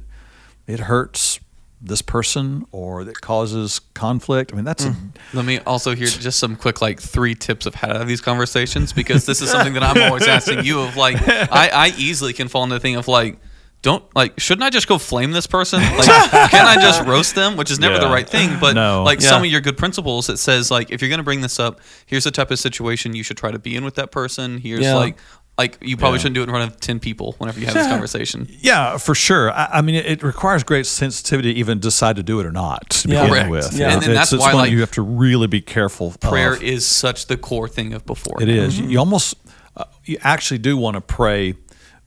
it 0.66 0.82
hurts 0.82 1.40
this 1.82 2.02
person 2.02 2.66
or 2.72 3.04
that 3.04 3.22
causes 3.22 3.80
conflict?" 3.94 4.52
I 4.52 4.56
mean, 4.56 4.66
that's 4.66 4.86
a, 4.86 4.90
mm-hmm. 4.90 5.38
Let 5.38 5.46
me 5.46 5.60
also 5.60 5.96
hear 5.96 6.08
just 6.08 6.40
some 6.40 6.56
quick 6.56 6.82
like 6.82 7.00
three 7.00 7.36
tips 7.36 7.66
of 7.66 7.76
how 7.76 7.88
to 7.90 8.00
have 8.00 8.08
these 8.08 8.22
conversations 8.22 8.94
because 8.94 9.26
this 9.26 9.42
is 9.42 9.50
something 9.52 9.74
that 9.74 9.84
I'm 9.84 10.02
always 10.02 10.28
asking 10.28 10.66
you 10.66 10.82
of 10.82 10.96
like 10.96 11.18
I, 11.28 11.70
I 11.74 11.94
easily 11.98 12.34
can 12.34 12.48
fall 12.48 12.64
into 12.64 12.76
the 12.76 12.80
thing 12.80 12.96
of 12.96 13.08
like 13.08 13.40
don't 13.84 14.04
like 14.16 14.40
shouldn't 14.40 14.64
I 14.64 14.72
just 14.72 14.88
go 14.88 14.98
flame 14.98 15.32
this 15.32 15.46
person? 15.46 15.80
Like 15.82 16.08
can 16.50 16.66
I 16.66 16.82
just 16.82 17.04
roast 17.06 17.36
them? 17.36 17.58
Which 17.58 17.70
is 17.70 17.80
never 17.80 18.00
the 18.00 18.08
right 18.08 18.28
thing. 18.28 18.58
But 18.60 18.74
No. 18.74 19.04
like 19.04 19.22
Yeah. 19.22 19.30
some 19.30 19.44
of 19.44 19.50
your 19.52 19.62
good 19.62 19.78
principles 19.78 20.30
it 20.30 20.38
says 20.38 20.72
like 20.72 20.90
if 20.90 21.00
you're 21.02 21.12
gonna 21.12 21.22
bring 21.24 21.42
this 21.42 21.60
up, 21.60 21.80
here's 22.08 22.24
the 22.24 22.32
type 22.32 22.50
of 22.50 22.58
situation 22.58 23.16
you 23.16 23.22
should 23.24 23.38
try 23.38 23.52
to 23.52 23.60
be 23.60 23.76
in 23.76 23.86
with 23.86 23.94
that 23.96 24.12
person. 24.12 24.58
Here's 24.58 24.82
Yeah. 24.82 24.96
like 24.96 25.18
Like 25.58 25.78
you 25.82 25.98
probably 25.98 26.18
Yeah. 26.18 26.22
shouldn't 26.22 26.36
do 26.36 26.42
it 26.42 26.44
in 26.44 26.50
front 26.52 26.72
of 26.72 26.80
ten 26.80 27.00
people 27.00 27.34
whenever 27.40 27.60
you 27.60 27.66
have 27.66 27.74
this 27.74 27.88
conversation. 27.88 28.48
Yeah, 28.62 28.98
for 28.98 29.16
sure. 29.16 29.52
I, 29.52 29.66
I 29.74 29.82
mean, 29.82 29.96
it, 29.96 30.06
it 30.06 30.24
requires 30.24 30.64
great 30.64 30.86
sensitivity 30.86 31.54
to 31.54 31.60
even 31.60 31.80
decide 31.80 32.16
to 32.18 32.24
do 32.24 32.40
it 32.40 32.46
or 32.46 32.52
not 32.52 32.90
to 32.92 33.08
Yeah. 33.10 33.24
begin 33.24 33.34
Correct. 33.36 33.50
with. 33.50 33.74
Yeah. 33.74 33.94
And 33.94 34.02
then 34.04 34.12
it's, 34.12 34.20
that's 34.20 34.34
it's 34.34 34.42
why, 34.44 34.54
one 34.54 34.64
like, 34.66 34.72
you 34.72 34.82
have 34.82 34.92
to 34.92 35.02
really 35.02 35.48
be 35.48 35.62
careful. 35.62 36.14
Prayer 36.22 36.54
of. 36.54 36.62
is 36.62 36.86
such 36.86 37.26
the 37.26 37.38
core 37.38 37.68
thing 37.68 37.94
of 37.94 38.06
before. 38.06 38.42
It 38.42 38.50
is. 38.50 38.80
You 38.80 39.00
almost, 39.00 39.36
uh, 39.76 39.86
you 40.06 40.18
actually 40.22 40.60
do 40.60 40.78
want 40.78 40.94
to 40.94 41.02
pray 41.02 41.56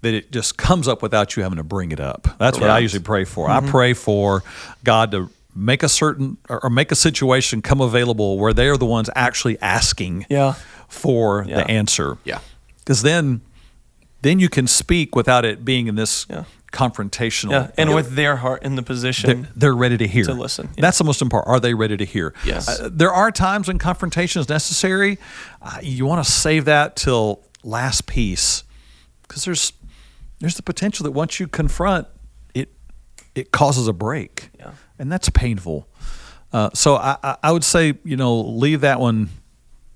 that 0.02 0.14
it 0.14 0.30
just 0.30 0.56
comes 0.56 0.86
up 0.86 1.02
without 1.02 1.36
you 1.36 1.42
having 1.42 1.58
to 1.58 1.64
bring 1.64 1.90
it 1.90 1.98
up. 2.00 2.28
That's 2.38 2.58
what 2.58 2.70
I 2.70 2.78
usually 2.78 3.02
pray 3.02 3.24
for. 3.24 3.50
I 3.50 3.60
pray 3.60 3.94
for 3.94 4.42
God 4.84 5.10
to 5.10 5.28
make 5.56 5.82
a 5.82 5.88
certain 5.88 6.36
or 6.48 6.62
or 6.64 6.70
make 6.70 6.92
a 6.92 6.94
situation 6.94 7.60
come 7.62 7.80
available 7.80 8.38
where 8.38 8.52
they 8.52 8.68
are 8.68 8.76
the 8.76 8.86
ones 8.86 9.10
actually 9.16 9.60
asking 9.60 10.24
Yeah. 10.30 10.54
for 10.88 11.44
Yeah. 11.48 11.56
the 11.56 11.68
answer. 11.70 12.16
Yeah. 12.24 12.38
Because 12.90 13.03
then, 13.03 13.40
then 14.22 14.40
you 14.40 14.48
can 14.48 14.66
speak 14.66 15.14
without 15.14 15.44
it 15.44 15.64
being 15.64 15.87
in 15.87 15.94
this 15.94 16.26
Yeah. 16.29 16.42
confrontational. 16.72 17.53
Yeah. 17.53 17.70
And 17.79 17.94
with 17.94 18.16
their 18.16 18.35
heart 18.35 18.64
in 18.64 18.74
the 18.74 18.83
they're, 18.83 18.87
position. 18.87 19.46
they're 19.55 19.76
ready 19.76 19.96
to 19.96 20.09
hear. 20.09 20.24
to 20.24 20.35
listen, 20.35 20.70
yeah. 20.76 20.81
That's 20.83 20.98
the 20.98 21.05
most 21.05 21.22
important. 21.22 21.55
Are 21.55 21.61
they 21.61 21.72
ready 21.72 21.96
to 21.96 22.05
hear? 22.05 22.35
Yes. 22.44 22.68
Uh, 22.68 22.88
there 22.90 23.12
are 23.12 23.31
times 23.31 23.68
when 23.68 23.79
confrontation 23.79 24.40
is 24.40 24.48
necessary. 24.48 25.18
Uh, 25.62 25.79
you 25.83 26.05
want 26.05 26.24
to 26.26 26.29
save 26.29 26.64
that 26.64 26.96
till 26.96 27.44
last 27.62 28.07
piece 28.07 28.64
because 29.22 29.44
there's 29.44 29.72
there's 30.40 30.57
the 30.57 30.62
potential 30.64 31.05
that 31.05 31.12
once 31.12 31.38
you 31.38 31.46
confront 31.46 32.09
it, 32.55 32.72
it 33.37 33.53
causes 33.53 33.87
a 33.87 33.92
break. 33.92 34.50
Yeah. 34.59 34.72
And 34.98 35.12
that's 35.12 35.31
painful. 35.31 35.87
Uh, 36.53 36.70
so 36.74 36.96
I, 36.96 37.16
I- 37.22 37.37
I 37.44 37.53
would 37.53 37.62
say 37.62 37.94
you 38.03 38.16
know 38.16 38.35
leave 38.40 38.81
that 38.81 38.98
one 38.98 39.29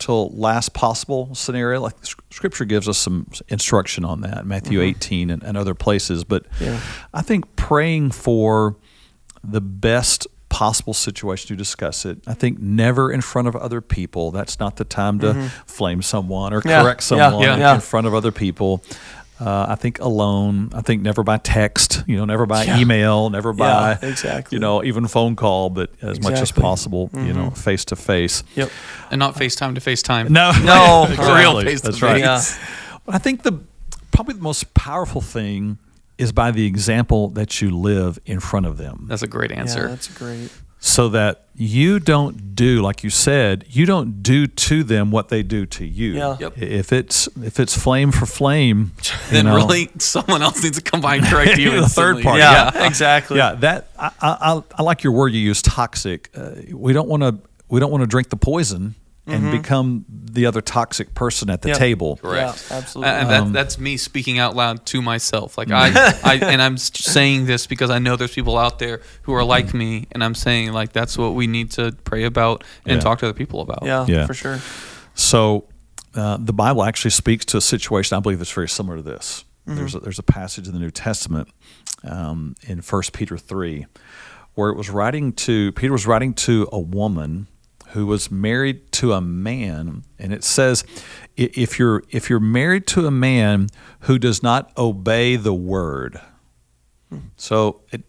till 0.05 0.29
last 0.31 0.75
possible 0.75 1.35
scenario. 1.35 1.81
Like 1.81 1.95
Scripture 2.31 2.67
gives 2.67 2.89
us 2.89 2.99
some 2.99 3.27
instruction 3.49 4.05
on 4.05 4.21
that, 4.21 4.45
Matthew 4.45 4.81
mm-hmm. 4.81 4.97
18 4.97 5.31
and, 5.31 5.43
and 5.43 5.57
other 5.57 5.75
places. 5.75 6.25
But 6.25 6.45
Yeah. 6.61 6.79
I 7.15 7.23
think 7.23 7.57
praying 7.57 8.11
for 8.11 8.77
the 9.43 9.63
best 9.63 10.27
possible 10.51 10.95
situation 10.95 11.49
to 11.49 11.57
discuss 11.57 12.05
it. 12.05 12.19
I 12.27 12.35
think 12.35 12.61
never 12.61 13.11
in 13.11 13.23
front 13.23 13.49
of 13.49 13.57
other 13.57 13.81
people. 13.81 14.31
That's 14.31 14.61
not 14.61 14.77
the 14.77 14.85
time 14.85 15.19
to 15.21 15.33
mm-hmm. 15.33 15.47
flame 15.67 16.03
someone 16.03 16.53
or 16.53 16.61
correct 16.61 17.01
yeah, 17.01 17.27
someone 17.27 17.43
yeah, 17.43 17.57
yeah. 17.57 17.75
in 17.75 17.81
front 17.81 18.07
of 18.07 18.15
other 18.15 18.31
people. 18.31 18.83
Uh, 19.45 19.67
I 19.69 19.75
think 19.75 19.99
alone. 20.01 20.71
I 20.75 20.81
think 20.81 21.03
never 21.03 21.23
by 21.23 21.37
text. 21.37 22.03
You 22.07 22.17
know, 22.17 22.25
never 22.25 22.47
by 22.47 22.65
Yeah. 22.65 22.79
email. 22.81 23.29
Never 23.31 23.53
by 23.53 23.99
Yeah, 24.03 24.09
exactly. 24.09 24.57
You 24.57 24.61
know, 24.61 24.83
even 24.83 25.07
phone 25.07 25.37
call, 25.37 25.69
but 25.71 25.91
as 26.01 26.21
much 26.23 26.33
as 26.35 26.41
Exactly. 26.41 26.63
possible. 26.63 27.11
You 27.15 27.33
know, 27.35 27.51
face 27.51 27.85
to 27.87 27.97
face. 27.97 28.43
Yep. 28.57 28.71
And 29.11 29.19
not 29.19 29.35
FaceTime 29.35 29.75
to 29.75 29.81
FaceTime. 29.81 30.31
No, 30.31 30.53
No, 30.65 31.05
exactly. 31.11 31.35
real 31.35 31.61
face 31.61 31.81
to 31.83 31.89
That's 31.89 32.03
right. 32.03 32.23
face. 32.25 32.57
Yeah. 32.57 33.15
I 33.15 33.19
think 33.19 33.43
the 33.43 33.61
probably 34.13 34.35
the 34.35 34.43
most 34.43 34.73
powerful 34.75 35.21
thing 35.21 35.79
is 36.17 36.31
by 36.33 36.51
the 36.53 36.65
example 36.67 37.29
that 37.31 37.61
you 37.61 37.77
live 37.77 38.19
in 38.25 38.39
front 38.41 38.65
of 38.67 38.77
them. 38.79 39.07
That's 39.09 39.23
a 39.23 39.27
great 39.27 39.51
Yeah, 39.51 39.59
answer. 39.61 39.89
that's 39.89 40.07
great. 40.09 40.51
So 40.87 41.09
that 41.09 41.47
you 41.57 41.99
don't 41.99 42.55
do 42.55 42.83
like 42.83 43.03
you 43.03 43.09
said 43.09 43.65
you 43.69 43.87
don't 43.87 44.23
do 44.23 44.47
to 44.47 44.83
them 44.85 45.11
what 45.11 45.29
they 45.29 45.43
do 45.43 45.65
to 45.65 45.85
you 45.85 46.13
Yeah. 46.13 46.37
Yep. 46.41 46.59
if 46.59 46.93
it's 46.93 47.27
if 47.43 47.59
it's 47.59 47.79
flame 47.81 48.11
for 48.13 48.27
flame 48.27 48.93
you 49.03 49.11
then 49.31 49.45
know, 49.47 49.57
really 49.57 49.89
someone 49.99 50.43
else 50.43 50.63
needs 50.63 50.77
to 50.79 50.83
come 50.91 51.01
by 51.01 51.17
and 51.17 51.25
correct 51.27 51.57
you. 51.59 51.71
The 51.81 51.89
third 51.89 52.17
instantly. 52.17 52.23
party. 52.25 52.41
Yeah, 52.41 52.87
exactly. 52.87 53.37
yeah 53.39 53.55
that 53.55 53.89
I, 53.99 54.11
I, 54.21 54.37
I- 54.57 54.63
I 54.79 54.83
like 54.83 55.03
your 55.05 55.13
word 55.15 55.33
you 55.33 55.41
use 55.41 55.63
toxic 55.63 56.29
uh, 56.37 56.51
we 56.73 56.93
don't 56.93 57.09
want 57.09 57.23
to 57.23 57.39
we 57.69 57.81
don't 57.81 57.91
want 57.91 58.03
to 58.03 58.07
drink 58.09 58.29
the 58.29 58.37
poison 58.37 58.95
and 59.27 59.51
become 59.51 60.05
the 60.11 60.45
other 60.45 60.61
toxic 60.61 61.15
person 61.15 61.49
at 61.49 61.63
the 61.63 61.69
Yep. 61.69 61.79
table 61.79 62.17
Correct. 62.21 62.67
Yeah, 62.71 62.77
absolutely. 62.77 63.13
And 63.15 63.31
that, 63.31 63.53
that's 63.55 63.79
me 63.79 63.97
speaking 63.97 64.39
out 64.39 64.55
loud 64.55 64.85
to 64.87 65.01
myself. 65.01 65.57
Like 65.57 65.71
I, 65.71 65.89
I, 66.23 66.35
and 66.43 66.61
I'm 66.61 66.77
saying 66.77 67.47
this 67.47 67.67
because 67.67 67.89
I 67.89 67.99
know 67.99 68.17
there's 68.17 68.35
people 68.35 68.59
out 68.59 68.79
there 68.79 69.01
who 69.23 69.33
are 69.33 69.43
like 69.45 69.73
me, 69.73 70.09
and 70.13 70.23
I'm 70.23 70.35
saying 70.35 70.73
like 70.73 70.93
that's 70.93 71.17
what 71.17 71.35
we 71.35 71.47
need 71.47 71.71
to 71.73 71.93
pray 72.05 72.25
about 72.25 72.65
and 72.85 72.97
Yeah. 72.97 73.01
talk 73.01 73.21
to 73.21 73.27
other 73.27 73.33
people 73.39 73.61
about. 73.63 73.81
yeah, 73.85 74.05
Yeah. 74.07 74.27
for 74.27 74.35
sure. 74.35 74.61
So 75.15 75.69
uh, 76.15 76.37
the 76.39 76.53
Bible 76.53 76.83
actually 76.85 77.11
speaks 77.13 77.45
to 77.47 77.57
a 77.57 77.61
situation 77.61 78.17
I 78.17 78.21
believe 78.21 78.39
that's 78.39 78.53
very 78.53 78.69
similar 78.69 78.97
to 78.99 79.03
this. 79.03 79.45
There's 79.67 79.95
a, 79.95 80.01
there's 80.01 80.19
a 80.19 80.23
passage 80.23 80.67
in 80.69 80.75
the 80.75 80.79
New 80.81 80.91
Testament 80.91 81.49
um, 82.03 82.55
in 82.65 82.83
First 82.83 83.15
Peter 83.15 83.39
three 83.39 83.87
where 84.55 84.69
it 84.71 84.77
was 84.77 84.91
writing 84.91 85.33
to 85.33 85.73
Peter 85.73 85.93
was 85.93 86.07
writing 86.07 86.35
to 86.35 86.69
a 86.71 86.79
woman 86.79 87.47
who 87.95 88.07
was 88.07 88.29
married 88.29 88.91
to 88.91 89.13
a 89.13 89.21
man, 89.21 90.03
and 90.19 90.33
it 90.33 90.43
says 90.43 90.85
if 91.37 91.79
you're 91.79 92.03
if 92.11 92.29
you're 92.29 92.41
married 92.41 92.89
to 92.89 93.07
a 93.07 93.11
man 93.11 93.69
who 94.01 94.19
does 94.19 94.43
not 94.43 94.77
obey 94.77 95.37
the 95.37 95.55
word, 95.55 96.21
so 97.37 97.83
it 97.93 98.03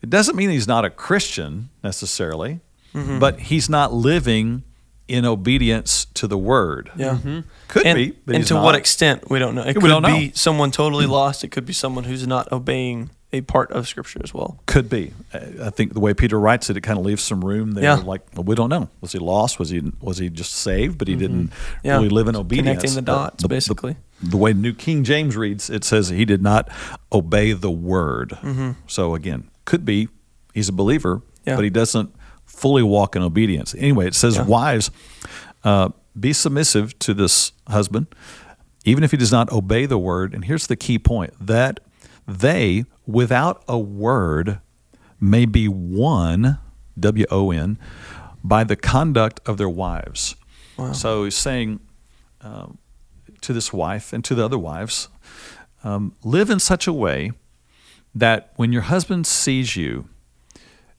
it 0.00 0.10
doesn't 0.10 0.36
mean 0.36 0.48
he's 0.48 0.68
not 0.68 0.84
a 0.84 0.90
Christian 0.90 1.70
necessarily, 1.82 2.60
mm-hmm. 2.94 3.18
but 3.18 3.40
he's 3.40 3.68
not 3.68 3.92
living 3.92 4.62
in 5.08 5.24
obedience 5.24 6.04
to 6.14 6.28
the 6.28 6.38
word. 6.38 6.92
Yeah. 6.96 7.16
Mm-hmm. 7.16 7.40
Could 7.66 7.86
and, 7.86 7.96
be, 7.96 8.16
and 8.32 8.46
to 8.46 8.54
not. 8.54 8.64
what 8.64 8.74
extent 8.76 9.28
we 9.28 9.40
don't 9.40 9.56
know. 9.56 9.62
It 9.62 9.76
We 9.76 9.90
could 9.90 10.04
be 10.04 10.26
know. 10.26 10.32
someone 10.34 10.70
totally 10.70 11.06
lost. 11.06 11.42
It 11.42 11.48
could 11.48 11.66
be 11.66 11.72
someone 11.72 12.04
who's 12.04 12.26
not 12.28 12.50
obeying 12.52 13.10
a 13.32 13.40
part 13.42 13.70
of 13.72 13.86
Scripture 13.86 14.20
as 14.24 14.34
well. 14.34 14.60
Could 14.66 14.88
be. 14.88 15.12
I 15.32 15.70
think 15.70 15.92
the 15.94 16.00
way 16.00 16.14
Peter 16.14 16.38
writes 16.38 16.68
it, 16.68 16.76
it 16.76 16.80
kind 16.80 16.98
of 16.98 17.04
leaves 17.04 17.22
some 17.22 17.44
room 17.44 17.72
there. 17.72 17.84
Yeah. 17.84 17.94
Like 17.94 18.22
well, 18.34 18.42
we 18.44 18.54
don't 18.56 18.68
know. 18.70 18.88
Was 19.00 19.12
he 19.12 19.18
lost? 19.18 19.58
Was 19.58 19.70
he 19.70 19.82
was 20.00 20.18
he 20.18 20.28
just 20.30 20.52
saved, 20.52 20.98
but 20.98 21.06
he 21.08 21.14
didn't 21.16 21.48
Mm-hmm. 21.48 21.86
Yeah. 21.86 21.96
really 21.96 22.08
live 22.08 22.26
in 22.28 22.36
obedience? 22.36 22.80
Connecting 22.80 22.94
the 22.96 23.02
dots, 23.02 23.46
basically. 23.46 23.96
The, 24.22 24.36
way 24.36 24.52
New 24.52 24.74
King 24.74 25.04
James 25.04 25.36
reads, 25.36 25.70
it 25.70 25.84
says 25.84 26.08
he 26.10 26.24
did 26.24 26.42
not 26.42 26.68
obey 27.12 27.52
the 27.52 27.70
word. 27.70 28.36
So 28.86 29.14
again, 29.14 29.48
could 29.64 29.84
be 29.84 30.08
he's 30.52 30.68
a 30.68 30.72
believer, 30.72 31.16
Mm-hmm. 31.18 31.48
Yeah. 31.50 31.56
but 31.56 31.64
he 31.64 31.70
doesn't 31.70 32.14
fully 32.44 32.82
walk 32.82 33.16
in 33.16 33.22
obedience. 33.22 33.74
Anyway, 33.78 34.06
it 34.06 34.14
says, 34.14 34.38
wives, 34.38 34.90
uh, 35.64 35.88
be 36.18 36.32
submissive 36.34 36.98
to 36.98 37.14
this 37.14 37.52
husband, 37.68 38.08
even 38.84 39.02
if 39.04 39.10
he 39.10 39.16
does 39.16 39.32
not 39.32 39.50
obey 39.52 39.86
the 39.86 39.96
word. 39.96 40.34
And 40.34 40.44
here's 40.44 40.66
the 40.66 40.76
key 40.76 40.98
point 40.98 41.32
that 41.40 41.80
they, 42.26 42.84
without 43.06 43.62
a 43.68 43.78
word, 43.78 44.60
may 45.20 45.44
be 45.46 45.68
won, 45.68 46.58
W 46.98 47.26
O 47.30 47.50
N, 47.50 47.78
by 48.42 48.64
the 48.64 48.76
conduct 48.76 49.40
of 49.46 49.56
their 49.58 49.68
wives. 49.68 50.36
So 50.92 51.24
he's 51.24 51.34
saying 51.34 51.80
um, 52.40 52.78
to 53.42 53.52
this 53.52 53.70
wife 53.70 54.14
and 54.14 54.24
to 54.24 54.34
the 54.34 54.42
other 54.44 54.58
wives, 54.58 55.08
um, 55.84 56.14
live 56.24 56.48
in 56.48 56.58
such 56.58 56.86
a 56.86 56.92
way 56.92 57.32
that 58.14 58.52
when 58.56 58.72
your 58.72 58.82
husband 58.82 59.26
sees 59.26 59.76
you, 59.76 60.08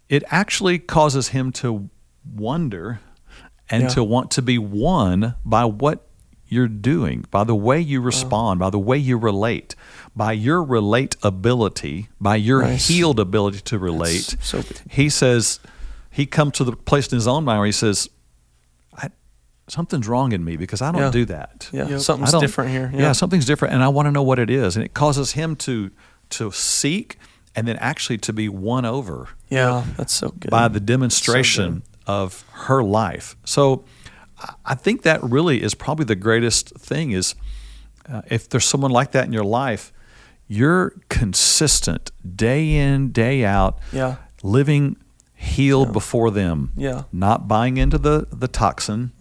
it 0.08 0.24
actually 0.28 0.78
causes 0.78 1.30
him 1.30 1.52
to 1.54 1.90
wonder 2.36 3.00
and 3.72 3.84
Yeah. 3.84 3.90
to 3.90 4.04
want 4.04 4.30
to 4.32 4.42
be 4.44 4.60
won 4.60 5.34
by 5.44 5.66
what 5.66 6.08
you're 6.52 6.68
doing, 6.68 7.26
by 7.32 7.46
the 7.46 7.56
way 7.56 7.80
you 7.80 8.00
uh-huh. 8.00 8.08
respond, 8.08 8.60
by 8.60 8.70
the 8.70 8.78
way 8.78 8.98
you 8.98 9.18
relate, 9.18 9.74
by 10.16 10.34
your 10.34 10.64
relatability, 10.64 12.08
by 12.20 12.36
your 12.36 12.62
Nice. 12.62 12.90
healed 12.90 13.20
ability 13.22 13.60
to 13.62 13.80
relate. 13.80 14.36
so 14.42 14.62
good. 14.62 14.82
He 14.90 15.10
says, 15.10 15.62
he 16.10 16.26
comes 16.26 16.54
to 16.58 16.66
the 16.66 16.74
place 16.76 17.08
in 17.12 17.16
his 17.16 17.28
own 17.28 17.46
mind 17.46 17.60
where 17.60 17.66
he 17.68 17.72
says, 17.72 18.10
I, 18.98 19.10
something's 19.70 20.10
wrong 20.10 20.34
in 20.34 20.44
me 20.44 20.58
because 20.58 20.82
I 20.82 20.92
don't 20.92 21.02
Yeah. 21.02 21.12
do 21.12 21.26
that. 21.26 21.70
Yeah, 21.72 21.88
Yep. 21.88 22.00
something's 22.02 22.34
different 22.34 22.72
here. 22.72 22.92
Yeah. 22.94 23.14
something's 23.14 23.46
different, 23.46 23.74
and 23.74 23.82
I 23.82 23.88
want 23.88 24.08
to 24.08 24.12
know 24.12 24.24
what 24.24 24.38
it 24.38 24.50
is, 24.50 24.76
and 24.76 24.84
it 24.86 24.94
causes 24.94 25.32
him 25.32 25.56
to 25.58 25.92
to 26.32 26.50
seek 26.52 27.18
and 27.56 27.68
then 27.68 27.76
actually 27.78 28.18
to 28.18 28.32
be 28.32 28.48
won 28.48 28.86
over 28.86 29.28
yeah, 29.50 29.84
that's 29.98 30.14
so 30.14 30.30
good. 30.30 30.50
by 30.50 30.70
the 30.70 30.80
demonstration 30.80 31.84
of 32.08 32.46
her 32.54 32.82
life. 32.82 33.36
So 33.44 33.84
I- 34.66 34.76
think 34.76 35.02
that 35.04 35.24
really 35.24 35.62
is 35.62 35.74
probably 35.76 36.06
the 36.06 36.16
greatest 36.16 36.70
thing 36.78 37.12
is 37.12 37.36
uh, 38.10 38.22
if 38.30 38.50
there's 38.50 38.66
someone 38.66 38.92
like 38.92 39.12
that 39.12 39.26
in 39.26 39.34
your 39.34 39.44
life, 39.44 39.92
you're 40.48 40.94
consistent 41.10 42.12
day 42.36 42.76
in, 42.76 43.12
day 43.12 43.46
out, 43.46 43.80
Yeah. 43.94 44.16
living 44.44 44.98
healed 45.36 45.92
before 45.94 46.30
them. 46.32 46.72
Yeah. 46.76 47.04
Not 47.12 47.48
buying 47.48 47.78
into 47.78 47.98
the, 47.98 48.28
the 48.32 48.48
toxin, 48.48 49.12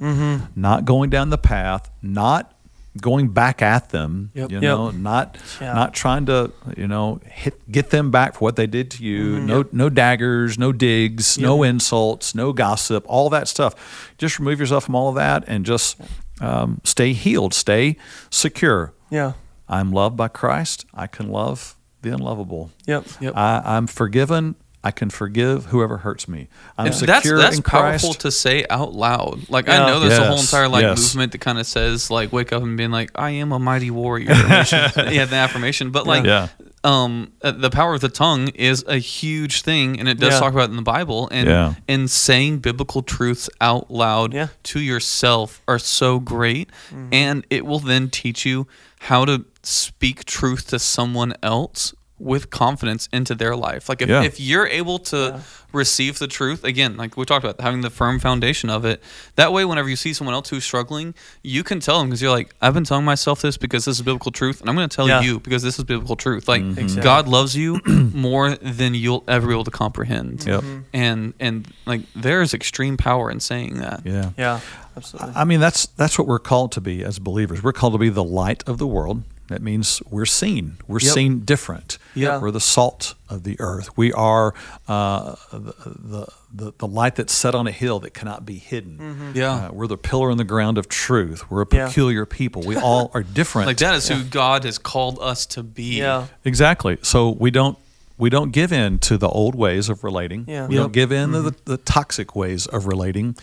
not 0.56 0.84
going 0.84 1.08
down 1.10 1.30
the 1.30 1.38
path, 1.38 1.90
not 2.02 2.52
going 3.00 3.28
back 3.28 3.62
at 3.62 3.90
them, 3.90 4.30
Yep. 4.34 4.50
you 4.50 4.54
Yep. 4.56 4.62
know, 4.62 4.90
not 4.90 5.36
Yeah. 5.60 5.74
not 5.74 5.94
trying 5.94 6.26
to, 6.26 6.50
you 6.76 6.88
know, 6.88 7.20
hit 7.24 7.70
get 7.70 7.90
them 7.90 8.10
back 8.10 8.34
for 8.34 8.40
what 8.40 8.56
they 8.56 8.66
did 8.66 8.90
to 8.92 9.04
you. 9.04 9.38
No 9.40 9.64
no 9.72 9.88
daggers, 9.88 10.58
no 10.58 10.72
digs, 10.72 11.38
no 11.38 11.62
insults, 11.62 12.34
no 12.34 12.52
gossip, 12.52 13.04
all 13.06 13.30
that 13.30 13.46
stuff. 13.48 13.74
Just 14.18 14.38
remove 14.40 14.58
yourself 14.58 14.84
from 14.84 14.94
all 14.96 15.08
of 15.08 15.14
that 15.14 15.44
and 15.46 15.64
just 15.64 15.96
um, 16.40 16.80
stay 16.84 17.12
healed, 17.12 17.52
stay 17.54 17.96
secure. 18.30 18.92
yeah. 19.10 19.32
I'm 19.68 19.92
loved 19.92 20.16
by 20.16 20.26
Christ. 20.26 20.84
I 20.92 21.06
can 21.06 21.28
love 21.30 21.76
the 22.02 22.10
unlovable. 22.12 22.70
Yep. 22.86 23.04
Yep. 23.20 23.36
I, 23.36 23.62
I'm 23.64 23.86
forgiven. 23.86 24.56
I 24.82 24.90
can 24.92 25.10
forgive 25.10 25.66
whoever 25.66 25.98
hurts 25.98 26.26
me. 26.26 26.48
I'm 26.78 26.86
And 26.86 26.94
secure 26.94 27.36
that's 27.36 27.56
that's 27.56 27.56
in 27.58 27.62
powerful 27.62 28.14
to 28.14 28.30
say 28.30 28.64
out 28.70 28.94
loud. 28.94 29.50
Like 29.50 29.66
Yeah. 29.66 29.84
I 29.84 29.86
know 29.86 30.00
there's 30.00 30.18
a 30.18 30.26
whole 30.26 30.38
entire 30.40 30.68
like 30.68 30.82
yes. 30.82 30.98
movement 30.98 31.32
that 31.32 31.38
kind 31.38 31.58
of 31.58 31.66
says 31.66 32.10
like 32.10 32.32
wake 32.32 32.50
up 32.52 32.62
and 32.62 32.76
being 32.78 32.90
like 32.90 33.10
I 33.14 33.30
am 33.30 33.52
a 33.52 33.58
mighty 33.58 33.90
warrior. 33.90 34.30
yeah, 34.30 35.26
the 35.26 35.36
affirmation. 35.36 35.90
But 35.90 36.06
like 36.06 36.24
Yeah. 36.24 36.48
um 36.82 37.32
uh, 37.42 37.50
the 37.50 37.68
power 37.68 37.92
of 37.92 38.00
the 38.00 38.08
tongue 38.08 38.48
is 38.54 38.82
a 38.88 38.96
huge 38.96 39.60
thing 39.60 39.98
and 40.00 40.08
it 40.08 40.18
does 40.18 40.32
Yeah. 40.32 40.40
talk 40.40 40.52
about 40.54 40.68
it 40.68 40.70
in 40.70 40.76
the 40.76 40.82
Bible 40.82 41.28
and 41.30 41.46
Yeah. 41.46 41.74
and 41.86 42.10
saying 42.10 42.60
biblical 42.60 43.02
truths 43.02 43.50
out 43.60 43.90
loud 43.90 44.32
Yeah. 44.32 44.48
to 44.62 44.80
yourself 44.80 45.60
are 45.68 45.78
so 45.78 46.20
great 46.20 46.70
and 47.12 47.46
it 47.50 47.66
will 47.66 47.80
then 47.80 48.08
teach 48.08 48.46
you 48.46 48.66
how 49.00 49.26
to 49.26 49.44
speak 49.62 50.24
truth 50.24 50.68
to 50.68 50.78
someone 50.78 51.34
else 51.42 51.92
with 52.20 52.50
confidence 52.50 53.08
into 53.12 53.34
their 53.34 53.56
life. 53.56 53.88
Like 53.88 54.02
if, 54.02 54.08
Yeah. 54.08 54.22
if 54.22 54.38
you're 54.38 54.66
able 54.66 54.98
to 54.98 55.40
receive 55.72 56.18
the 56.18 56.26
truth 56.26 56.64
again 56.64 56.96
like 56.96 57.16
we 57.16 57.24
talked 57.24 57.44
about 57.44 57.60
having 57.60 57.80
the 57.80 57.90
firm 57.90 58.18
foundation 58.18 58.68
of 58.68 58.84
it 58.84 59.00
that 59.36 59.52
way 59.52 59.64
whenever 59.64 59.88
you 59.88 59.94
see 59.94 60.12
someone 60.12 60.34
else 60.34 60.48
who's 60.48 60.64
struggling 60.64 61.14
you 61.44 61.62
can 61.62 61.78
tell 61.78 62.00
them 62.00 62.08
because 62.08 62.20
you're 62.20 62.28
like 62.32 62.52
i've 62.60 62.74
been 62.74 62.82
telling 62.82 63.04
myself 63.04 63.40
this 63.40 63.56
because 63.56 63.84
this 63.84 63.94
is 63.98 64.02
biblical 64.02 64.32
truth 64.32 64.60
and 64.60 64.68
i'm 64.68 64.74
going 64.74 64.88
to 64.88 64.96
tell 64.96 65.06
Yeah. 65.06 65.20
you 65.20 65.38
because 65.38 65.62
this 65.62 65.78
is 65.78 65.84
biblical 65.84 66.16
truth 66.16 66.48
like 66.48 66.60
mm-hmm. 66.60 66.76
Exactly. 66.76 67.04
god 67.04 67.28
loves 67.28 67.54
you 67.54 67.80
more 67.86 68.56
than 68.56 68.94
you'll 68.94 69.22
ever 69.28 69.46
be 69.46 69.52
able 69.52 69.62
to 69.62 69.70
comprehend 69.70 70.44
Yep. 70.44 70.60
Mm-hmm. 70.60 70.78
and 70.92 71.34
and 71.38 71.72
like 71.86 72.00
there's 72.16 72.52
extreme 72.52 72.96
power 72.96 73.30
in 73.30 73.38
saying 73.38 73.78
that 73.78 74.00
Yeah. 74.04 74.30
Yeah, 74.36 74.60
absolutely. 74.96 75.34
I 75.36 75.44
mean, 75.44 75.60
that's 75.60 75.86
that's 75.86 76.18
what 76.18 76.26
we're 76.26 76.40
called 76.40 76.72
to 76.72 76.80
be 76.80 77.04
as 77.04 77.20
believers. 77.20 77.62
We're 77.62 77.72
called 77.72 77.92
to 77.92 77.98
be 77.98 78.08
the 78.08 78.24
light 78.24 78.64
of 78.68 78.78
the 78.78 78.88
world. 78.88 79.22
That 79.50 79.62
means 79.62 80.00
we're 80.08 80.26
seen. 80.26 80.78
We're 80.88 81.00
Yep. 81.00 81.12
seen 81.12 81.40
different. 81.40 81.98
Yeah. 82.14 82.38
We're 82.40 82.50
the 82.52 82.60
salt 82.60 83.14
of 83.28 83.42
the 83.42 83.56
earth. 83.60 83.96
We 83.96 84.12
are 84.12 84.54
uh, 84.88 85.34
the, 85.52 85.74
the, 85.86 86.26
the 86.54 86.72
the 86.78 86.86
light 86.86 87.16
that's 87.16 87.32
set 87.34 87.54
on 87.54 87.66
a 87.66 87.72
hill 87.72 87.98
that 88.00 88.14
cannot 88.14 88.46
be 88.46 88.56
hidden. 88.58 89.32
Yeah. 89.34 89.66
Uh, 89.66 89.72
we're 89.72 89.86
the 89.88 89.98
pillar 89.98 90.30
in 90.30 90.38
the 90.38 90.44
ground 90.44 90.78
of 90.78 90.88
truth. 90.88 91.50
We're 91.50 91.62
a 91.62 91.66
Yeah. 91.70 91.86
peculiar 91.88 92.24
people. 92.26 92.62
We 92.62 92.76
all 92.76 93.10
are 93.12 93.22
different. 93.40 93.66
like 93.66 93.78
that 93.78 93.94
is 93.94 94.08
who 94.08 94.22
god 94.24 94.64
has 94.64 94.78
called 94.78 95.18
us 95.20 95.46
to 95.46 95.62
be 95.62 95.98
yeah, 95.98 96.28
Exactly. 96.44 96.96
So 97.02 97.30
we 97.30 97.50
don't 97.50 97.76
we 98.18 98.30
don't 98.30 98.52
give 98.52 98.72
in 98.72 98.98
to 99.00 99.16
the 99.18 99.28
old 99.28 99.54
ways 99.54 99.88
of 99.88 100.04
relating. 100.04 100.44
Yeah. 100.46 100.66
We 100.68 100.76
don't 100.76 100.92
give 100.92 101.10
in 101.10 101.32
to 101.32 101.42
the, 101.42 101.54
the 101.64 101.76
toxic 101.78 102.36
ways 102.36 102.66
of 102.66 102.86
relating. 102.86 103.34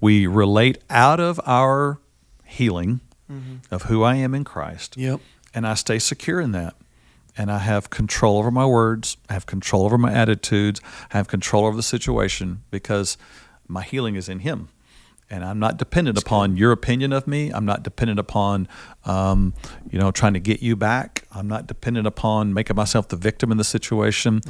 We 0.00 0.26
relate 0.26 0.78
out 0.90 1.18
of 1.18 1.40
our 1.46 1.98
healing 2.44 3.00
of 3.70 3.82
who 3.84 4.02
I 4.04 4.14
am 4.14 4.34
in 4.34 4.42
Christ. 4.44 4.96
Yep. 4.96 5.20
And 5.58 5.66
I 5.66 5.74
stay 5.74 5.98
secure 5.98 6.40
in 6.40 6.52
that. 6.52 6.76
And 7.36 7.50
I 7.50 7.58
have 7.58 7.90
control 7.90 8.38
over 8.38 8.48
my 8.48 8.64
words. 8.64 9.16
I 9.28 9.32
have 9.32 9.44
control 9.44 9.84
over 9.84 9.98
my 9.98 10.12
attitudes. 10.12 10.80
I 11.12 11.16
have 11.16 11.26
control 11.26 11.64
over 11.66 11.74
the 11.74 11.82
situation 11.82 12.62
because 12.70 13.18
my 13.66 13.82
healing 13.82 14.14
is 14.14 14.28
in 14.28 14.38
Him. 14.38 14.68
And 15.28 15.44
I'm 15.44 15.58
not 15.58 15.76
dependent 15.76 16.16
upon 16.16 16.56
your 16.56 16.70
opinion 16.70 17.12
of 17.12 17.26
me. 17.26 17.50
I'm 17.50 17.64
not 17.64 17.82
dependent 17.82 18.20
upon, 18.20 18.68
um, 19.04 19.52
you 19.90 19.98
know, 19.98 20.12
trying 20.12 20.34
to 20.34 20.38
get 20.38 20.62
you 20.62 20.76
back. 20.76 21.24
I'm 21.34 21.48
not 21.48 21.66
dependent 21.66 22.06
upon 22.06 22.54
making 22.54 22.76
myself 22.76 23.08
the 23.08 23.16
victim 23.16 23.50
in 23.50 23.58
the 23.58 23.64
situation. 23.64 24.42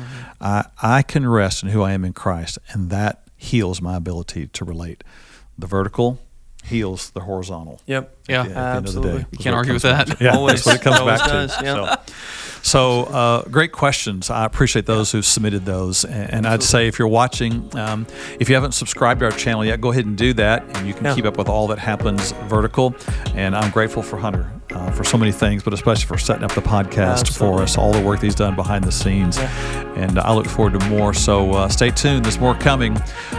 I, 0.43 0.67
I 0.83 1.01
can 1.01 1.27
rest 1.27 1.63
in 1.63 1.71
who 1.71 1.81
I 1.81 1.93
am 1.93 2.05
in 2.05 2.13
Christ, 2.13 2.59
and 2.69 2.91
that 2.91 3.23
heals 3.35 3.81
my 3.81 3.97
ability 3.97 4.49
to 4.49 4.63
relate. 4.63 5.03
The 5.57 5.67
vertical 5.67 6.19
heals 6.69 7.11
the 7.11 7.21
horizontal. 7.21 7.81
yep, 7.87 8.17
Yeah. 8.29 8.43
at 8.43 8.49
the 8.49 8.59
end 8.59 8.59
of 8.59 8.83
the 8.85 8.89
absolutely. 8.89 9.23
day. 9.23 9.27
You 9.33 9.39
can't 9.39 9.57
argue 9.57 9.73
with 9.73 9.83
that. 9.83 10.21
Yeah, 10.21 10.35
Always. 10.37 10.65
that's 10.65 10.67
what 10.67 10.77
it 10.77 10.83
comes 10.83 11.01
Always 11.01 11.19
back 11.21 11.27
to. 11.29 11.33
does, 11.35 11.63
yeah. 11.63 11.97
So, 11.97 12.13
so 12.63 13.05
uh, 13.05 13.43
great 13.45 13.73
questions. 13.73 14.31
I 14.31 14.45
appreciate 14.45 14.87
those 14.87 15.13
who 15.13 15.23
submitted 15.23 15.65
those. 15.65 16.05
And, 16.05 16.33
and 16.35 16.47
I'd 16.47 16.63
say 16.63 16.87
if 16.89 16.99
you're 16.99 17.09
watching, 17.09 17.75
um, 17.77 18.07
if 18.41 18.49
you 18.49 18.55
haven't 18.55 18.73
subscribed 18.73 19.21
to 19.21 19.27
our 19.27 19.33
channel 19.33 19.65
yet, 19.65 19.81
go 19.81 19.91
ahead 19.93 20.07
and 20.07 20.17
do 20.17 20.33
that, 20.35 20.65
and 20.77 20.87
you 20.87 20.95
can 20.95 21.05
Yeah. 21.07 21.15
keep 21.15 21.25
up 21.25 21.37
with 21.39 21.49
all 21.49 21.69
that 21.69 21.79
happens 21.79 22.33
vertical. 22.49 22.95
And 23.35 23.57
I'm 23.57 23.71
grateful 23.71 24.03
for 24.03 24.17
Hunter 24.19 24.51
uh, 24.73 24.91
for 24.91 25.05
so 25.05 25.17
many 25.19 25.33
things, 25.33 25.63
but 25.63 25.73
especially 25.73 26.07
for 26.07 26.19
setting 26.19 26.45
up 26.45 26.53
the 26.55 26.61
podcast 26.61 27.37
for 27.37 27.63
us, 27.63 27.77
all 27.79 27.93
the 27.93 28.01
work 28.03 28.21
he's 28.21 28.35
done 28.35 28.55
behind 28.55 28.85
the 28.85 28.93
scenes. 28.93 29.39
And 29.39 30.19
I 30.19 30.33
look 30.33 30.47
forward 30.47 30.79
to 30.79 30.89
more. 30.89 31.13
So 31.15 31.53
uh, 31.53 31.69
stay 31.69 31.91
tuned. 31.91 32.25
There's 32.25 32.39
more 32.39 32.55
coming 32.55 32.97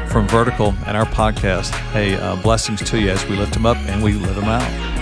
from 0.09 0.27
Vertical 0.27 0.73
and 0.85 0.97
our 0.97 1.05
podcast. 1.05 1.69
Hey, 1.91 2.15
uh, 2.15 2.35
blessings 2.37 2.81
to 2.89 2.99
you 2.99 3.09
as 3.09 3.25
we 3.27 3.35
lift 3.35 3.55
him 3.55 3.65
up 3.65 3.77
and 3.77 4.03
we 4.03 4.13
live 4.13 4.35
him 4.37 4.45
out. 4.45 4.98